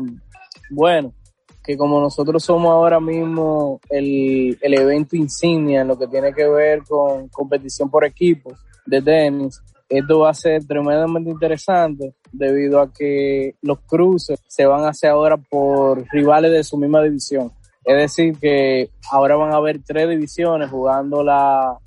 [0.71, 1.13] bueno,
[1.63, 6.47] que como nosotros somos ahora mismo el, el evento insignia en lo que tiene que
[6.47, 12.91] ver con competición por equipos de tenis, esto va a ser tremendamente interesante debido a
[12.93, 17.51] que los cruces se van a hacer ahora por rivales de su misma división.
[17.83, 21.77] Es decir, que ahora van a haber tres divisiones jugando la,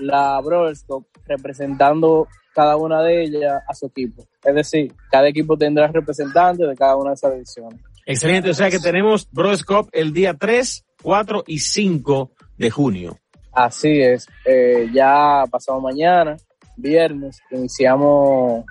[0.00, 0.84] la Brothers
[1.26, 4.24] representando cada una de ellas a su equipo.
[4.44, 7.80] Es decir, cada equipo tendrá representantes de cada una de esas divisiones.
[8.06, 13.18] Excelente, o sea que tenemos Brothers Cup el día 3, 4 y 5 de junio.
[13.52, 16.36] Así es, eh, ya pasado mañana,
[16.76, 18.64] viernes, iniciamos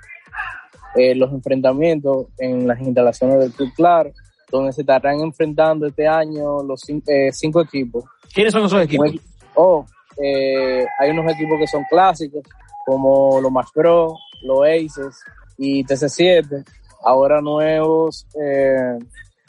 [0.94, 4.10] eh, los enfrentamientos en las instalaciones del Club Claro,
[4.50, 8.04] donde se estarán enfrentando este año los eh, cinco equipos.
[8.32, 9.12] ¿Quiénes son esos equipos?
[9.54, 9.84] Oh,
[10.16, 12.42] eh, hay unos equipos que son clásicos,
[12.86, 15.22] como los Max Pro, los Aces
[15.58, 16.64] y TC7.
[17.04, 18.98] Ahora nuevos, eh,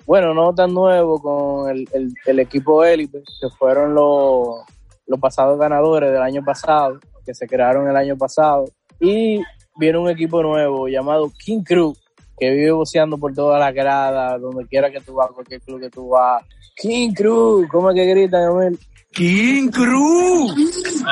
[0.07, 4.61] bueno, no tan nuevos con el, el, el equipo élite, que fueron los,
[5.05, 8.63] los pasados ganadores del año pasado, que se crearon el año pasado.
[9.01, 9.41] Y
[9.75, 11.93] viene un equipo nuevo llamado King Crew,
[12.39, 15.89] que vive boceando por toda la grada, donde quiera que tú vas, cualquier club que
[15.89, 16.41] tú vas.
[16.77, 18.77] King Cruz, ¿cómo es que gritan?
[19.11, 21.03] King Cruz.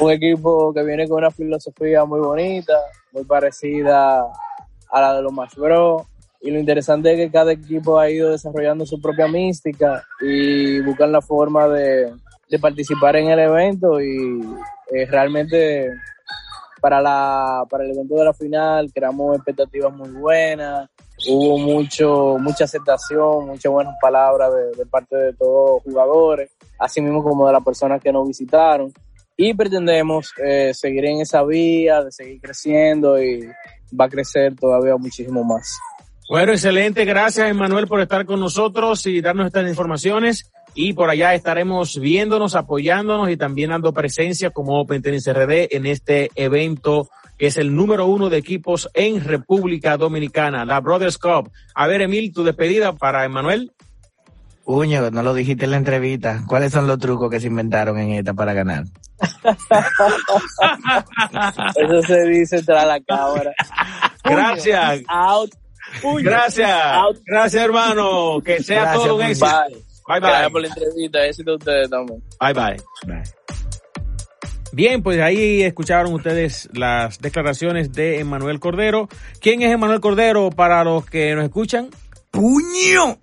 [0.00, 2.74] Un equipo que viene con una filosofía muy bonita,
[3.12, 4.24] muy parecida
[4.90, 6.02] a la de los Match Bros.
[6.44, 11.10] Y lo interesante es que cada equipo ha ido desarrollando su propia mística y buscan
[11.10, 12.12] la forma de,
[12.60, 14.40] participar en el evento y
[14.92, 15.90] eh, realmente
[16.80, 20.88] para la para el evento de la final creamos expectativas muy buenas.
[21.26, 27.00] Hubo mucho mucha aceptación muchas buenas palabras de, de parte de todos los jugadores así
[27.00, 28.92] mismo como de las personas que nos visitaron.
[29.36, 33.48] Y pretendemos eh, seguir en esa vía de seguir creciendo y
[33.98, 35.66] va a crecer todavía muchísimo más
[36.28, 37.04] Bueno, excelente.
[37.04, 40.50] Gracias, Emanuel, por estar con nosotros y darnos estas informaciones.
[40.74, 45.86] Y por allá estaremos viéndonos, apoyándonos y también dando presencia como Open Tennis RD en
[45.86, 47.08] este evento
[47.38, 51.50] que es el número uno de equipos en República Dominicana, la Brothers Cup.
[51.74, 53.72] A ver, Emil, tu despedida para Emanuel.
[54.66, 56.42] Uño, no lo dijiste en la entrevista.
[56.46, 58.84] ¿Cuáles son los trucos que se inventaron en esta para ganar?
[61.76, 63.52] eso se dice tras la cámara
[64.24, 65.02] Gracias.
[65.08, 65.54] out
[66.22, 67.22] Gracias.
[67.24, 68.40] Gracias, hermano.
[68.44, 69.46] Que sea Gracias, todo un éxito.
[69.46, 69.74] Bye.
[70.06, 70.50] Bye, Gracias bye.
[70.50, 71.26] por la entrevista.
[71.26, 72.22] Éxito a ustedes también.
[72.40, 73.22] Bye, bye.
[74.72, 79.08] Bien, pues ahí escucharon ustedes las declaraciones de Emanuel Cordero.
[79.40, 81.90] ¿Quién es Emanuel Cordero para los que nos escuchan?
[82.32, 83.18] ¡Puño!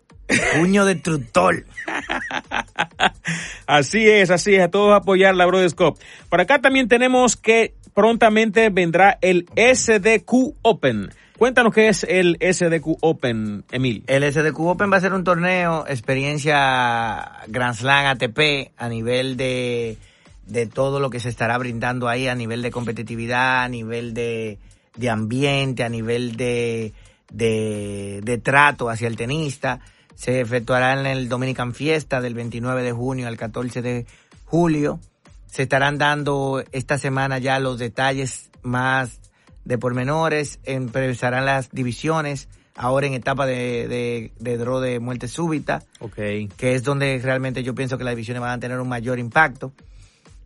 [0.56, 1.66] Puño destructor.
[3.68, 5.98] Así es, así es, a todos apoyar la Brothers Cup.
[6.30, 11.10] Por acá también tenemos que prontamente vendrá el SDQ Open.
[11.42, 14.04] Cuéntanos qué es el SDQ Open, Emil.
[14.06, 19.98] El SDQ Open va a ser un torneo, experiencia Grand Slam ATP a nivel de,
[20.46, 24.60] de todo lo que se estará brindando ahí, a nivel de competitividad, a nivel de,
[24.96, 26.94] de ambiente, a nivel de,
[27.34, 29.80] de, de trato hacia el tenista.
[30.14, 34.06] Se efectuará en el Dominican Fiesta del 29 de junio al 14 de
[34.46, 35.00] julio.
[35.48, 39.21] Se estarán dando esta semana ya los detalles más
[39.66, 45.84] de pormenores, empezarán las divisiones, ahora en etapa de, de, de draw de muerte súbita,
[46.00, 46.16] Ok.
[46.16, 49.72] que es donde realmente yo pienso que las divisiones van a tener un mayor impacto.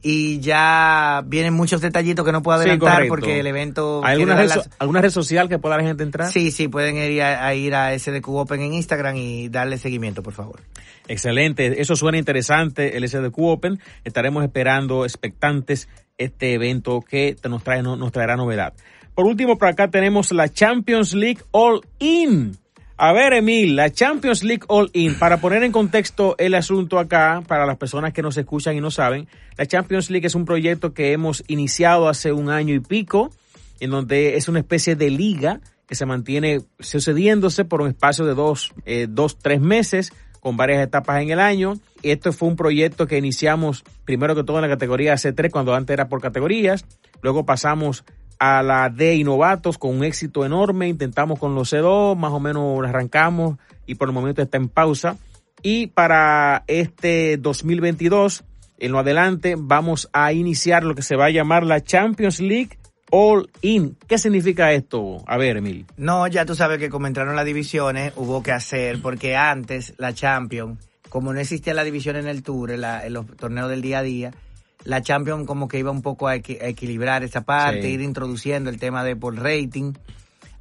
[0.08, 4.02] Y ya vienen muchos detallitos que no puedo adelantar porque el evento...
[4.04, 6.32] ¿Hay alguna red, alguna social que pueda la gente entrar?
[6.32, 10.22] Sí, sí, pueden ir a, a ir a SDQ Open en Instagram y darle seguimiento,
[10.22, 10.62] por favor.
[11.08, 13.80] Excelente, eso suena interesante, el SDQ Open.
[14.04, 15.88] Estaremos esperando, expectantes,
[16.20, 18.74] este evento que te- nos, trae, no- nos traerá novedad.
[19.16, 22.58] Por último, por acá tenemos la Champions League All In.
[22.98, 27.42] A ver, Emil, la Champions League All In, para poner en contexto el asunto acá,
[27.48, 30.94] para las personas que nos escuchan y no saben, la Champions League es un proyecto
[30.94, 33.32] que hemos iniciado hace un año y pico,
[33.80, 38.34] en donde es una especie de liga que se mantiene sucediéndose por un espacio de
[38.34, 40.12] dos, eh, dos, tres meses,
[40.42, 41.76] con varias etapas en el año.
[42.04, 45.94] Esto fue un proyecto que iniciamos primero que todo en la categoría C3, cuando antes
[45.94, 46.86] era por categorías.
[47.22, 48.04] Luego pasamos
[48.40, 50.88] a la D y novatos con un éxito enorme.
[50.88, 55.18] Intentamos con los C2, más o menos arrancamos y por el momento está en pausa.
[55.62, 58.44] Y para este 2022,
[58.78, 62.78] en lo adelante, vamos a iniciar lo que se va a llamar la Champions League
[63.12, 63.98] All In.
[64.08, 65.24] ¿Qué significa esto?
[65.28, 65.86] A ver, Emil.
[65.98, 70.14] No, ya tú sabes que como entraron las divisiones, hubo que hacer, porque antes la
[70.14, 70.80] Champions,
[71.10, 74.32] como no existía la división en el Tour, en los torneos del día a día,
[74.86, 77.88] la Champions como que iba un poco a, equi- a equilibrar esa parte, Sí.
[77.90, 79.92] ir introduciendo el tema de por rating.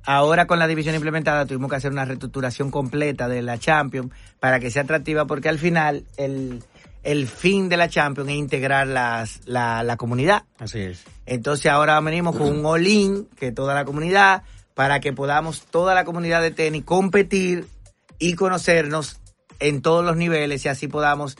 [0.06, 4.60] Ahora con la división implementada tuvimos que hacer una reestructuración completa de la Champions para
[4.60, 6.62] que sea atractiva, porque al final el,
[7.02, 10.44] el fin de la Champions es integrar las, la, la comunidad.
[10.58, 11.04] Así es.
[11.24, 14.42] Entonces ahora venimos con un all-in, que toda la comunidad,
[14.74, 17.66] para que podamos toda la comunidad de tenis competir
[18.18, 19.20] y conocernos
[19.58, 21.36] en todos los niveles y así podamos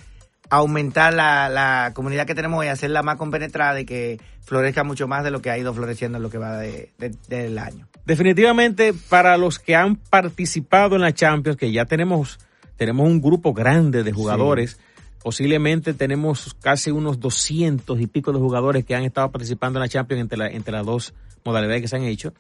[0.51, 5.25] aumentar la, la comunidad que tenemos y hacerla más compenetrada y que florezca mucho más
[5.25, 7.87] de lo que ha ido floreciendo en lo que va de- de- del año.
[8.07, 12.39] Definitivamente, para los que han participado en la Champions, que ya tenemos,
[12.77, 14.79] tenemos un grupo grande de jugadores,
[15.23, 19.89] posiblemente tenemos casi unos 200 y pico de jugadores que han estado participando en la
[19.89, 21.15] Champions entre, la- entre las dos
[21.45, 22.35] modalidades que se han hecho.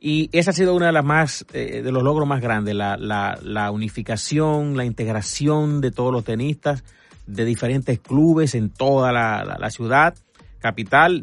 [0.00, 2.96] Y esa ha sido una de las más, eh, de los logros más grandes, la,
[2.96, 6.84] la, la unificación, la integración de todos los tenistas
[7.28, 10.14] de diferentes clubes en toda la, la- la ciudad
[10.60, 11.20] capital,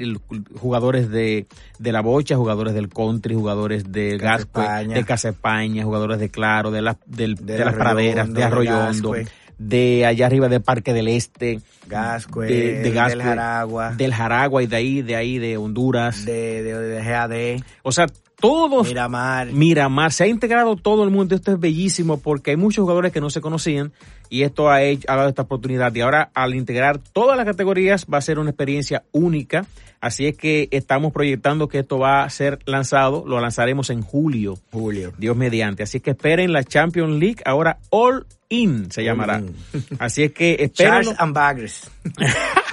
[0.58, 1.46] jugadores de,
[1.78, 4.96] de la bocha, jugadores del country, jugadores de Gascue, España.
[4.96, 9.12] de Casa España, jugadores de Claro, de, las del- de, De las praderas, de Arroyondo,
[9.12, 9.28] Gascue.
[9.58, 14.64] de allá arriba de Parque del Este, Gascue, de, de del Gascue, Jaragua, del Jaragua
[14.64, 16.24] y de ahí, de ahí, de Honduras.
[16.24, 17.62] de, de, de GAD.
[17.84, 18.06] O sea,
[18.40, 18.88] todos.
[18.88, 19.52] Miramar.
[19.52, 20.12] Miramar.
[20.12, 21.36] Se ha integrado todo el mundo.
[21.36, 23.94] Esto es bellísimo porque hay muchos jugadores que no se conocían
[24.30, 25.94] y esto ha, hecho, ha dado esta oportunidad.
[25.96, 29.66] Y ahora, al integrar todas las categorías, va a ser una experiencia única.
[30.02, 33.24] Así es que estamos proyectando que esto va a ser lanzado.
[33.26, 34.58] Lo lanzaremos en julio.
[34.72, 35.14] Julio.
[35.18, 35.84] Dios mediante.
[35.84, 37.42] Así que esperen la Champions League.
[37.46, 39.40] Ahora All In se llamará.
[39.40, 39.56] In.
[40.00, 40.92] Así es que esperen.
[40.92, 41.92] Charles and Baggers.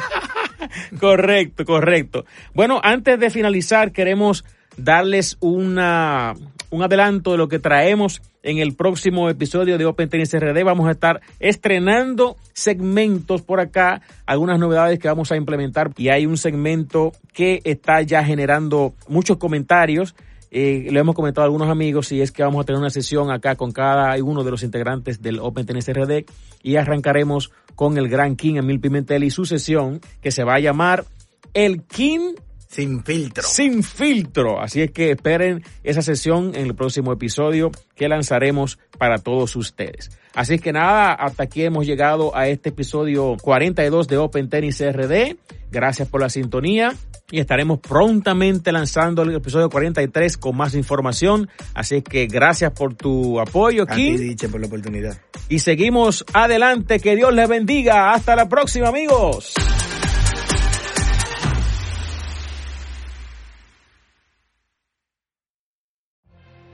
[1.00, 2.24] correcto, correcto.
[2.54, 4.44] Bueno, antes de finalizar, queremos
[4.76, 6.34] darles una,
[6.70, 10.64] un adelanto de lo que traemos en el próximo episodio de Open Tennis RD.
[10.64, 16.26] Vamos a estar estrenando segmentos por acá, algunas novedades que vamos a implementar y hay
[16.26, 20.14] un segmento que está ya generando muchos comentarios.
[20.50, 23.30] Eh, lo hemos comentado a algunos amigos y es que vamos a tener una sesión
[23.30, 26.26] acá con cada uno de los integrantes del Open Tennis RD
[26.62, 30.60] y arrancaremos con el Gran King Emil Pimentel y su sesión que se va a
[30.60, 31.06] llamar
[31.54, 32.34] El King
[32.72, 33.42] sin filtro.
[33.42, 34.60] Sin filtro.
[34.60, 40.10] Así es que esperen esa sesión en el próximo episodio que lanzaremos para todos ustedes.
[40.34, 44.80] Así es que nada, hasta aquí hemos llegado a este episodio 42 de Open Tennis
[44.80, 45.36] RD.
[45.70, 46.94] Gracias por la sintonía
[47.30, 51.50] y estaremos prontamente lanzando el episodio 43 con más información.
[51.74, 54.14] Así que gracias por tu apoyo aquí.
[54.14, 55.18] A ti, por la oportunidad.
[55.50, 57.00] Y seguimos adelante.
[57.00, 58.14] Que Dios les bendiga.
[58.14, 59.52] Hasta la próxima, amigos.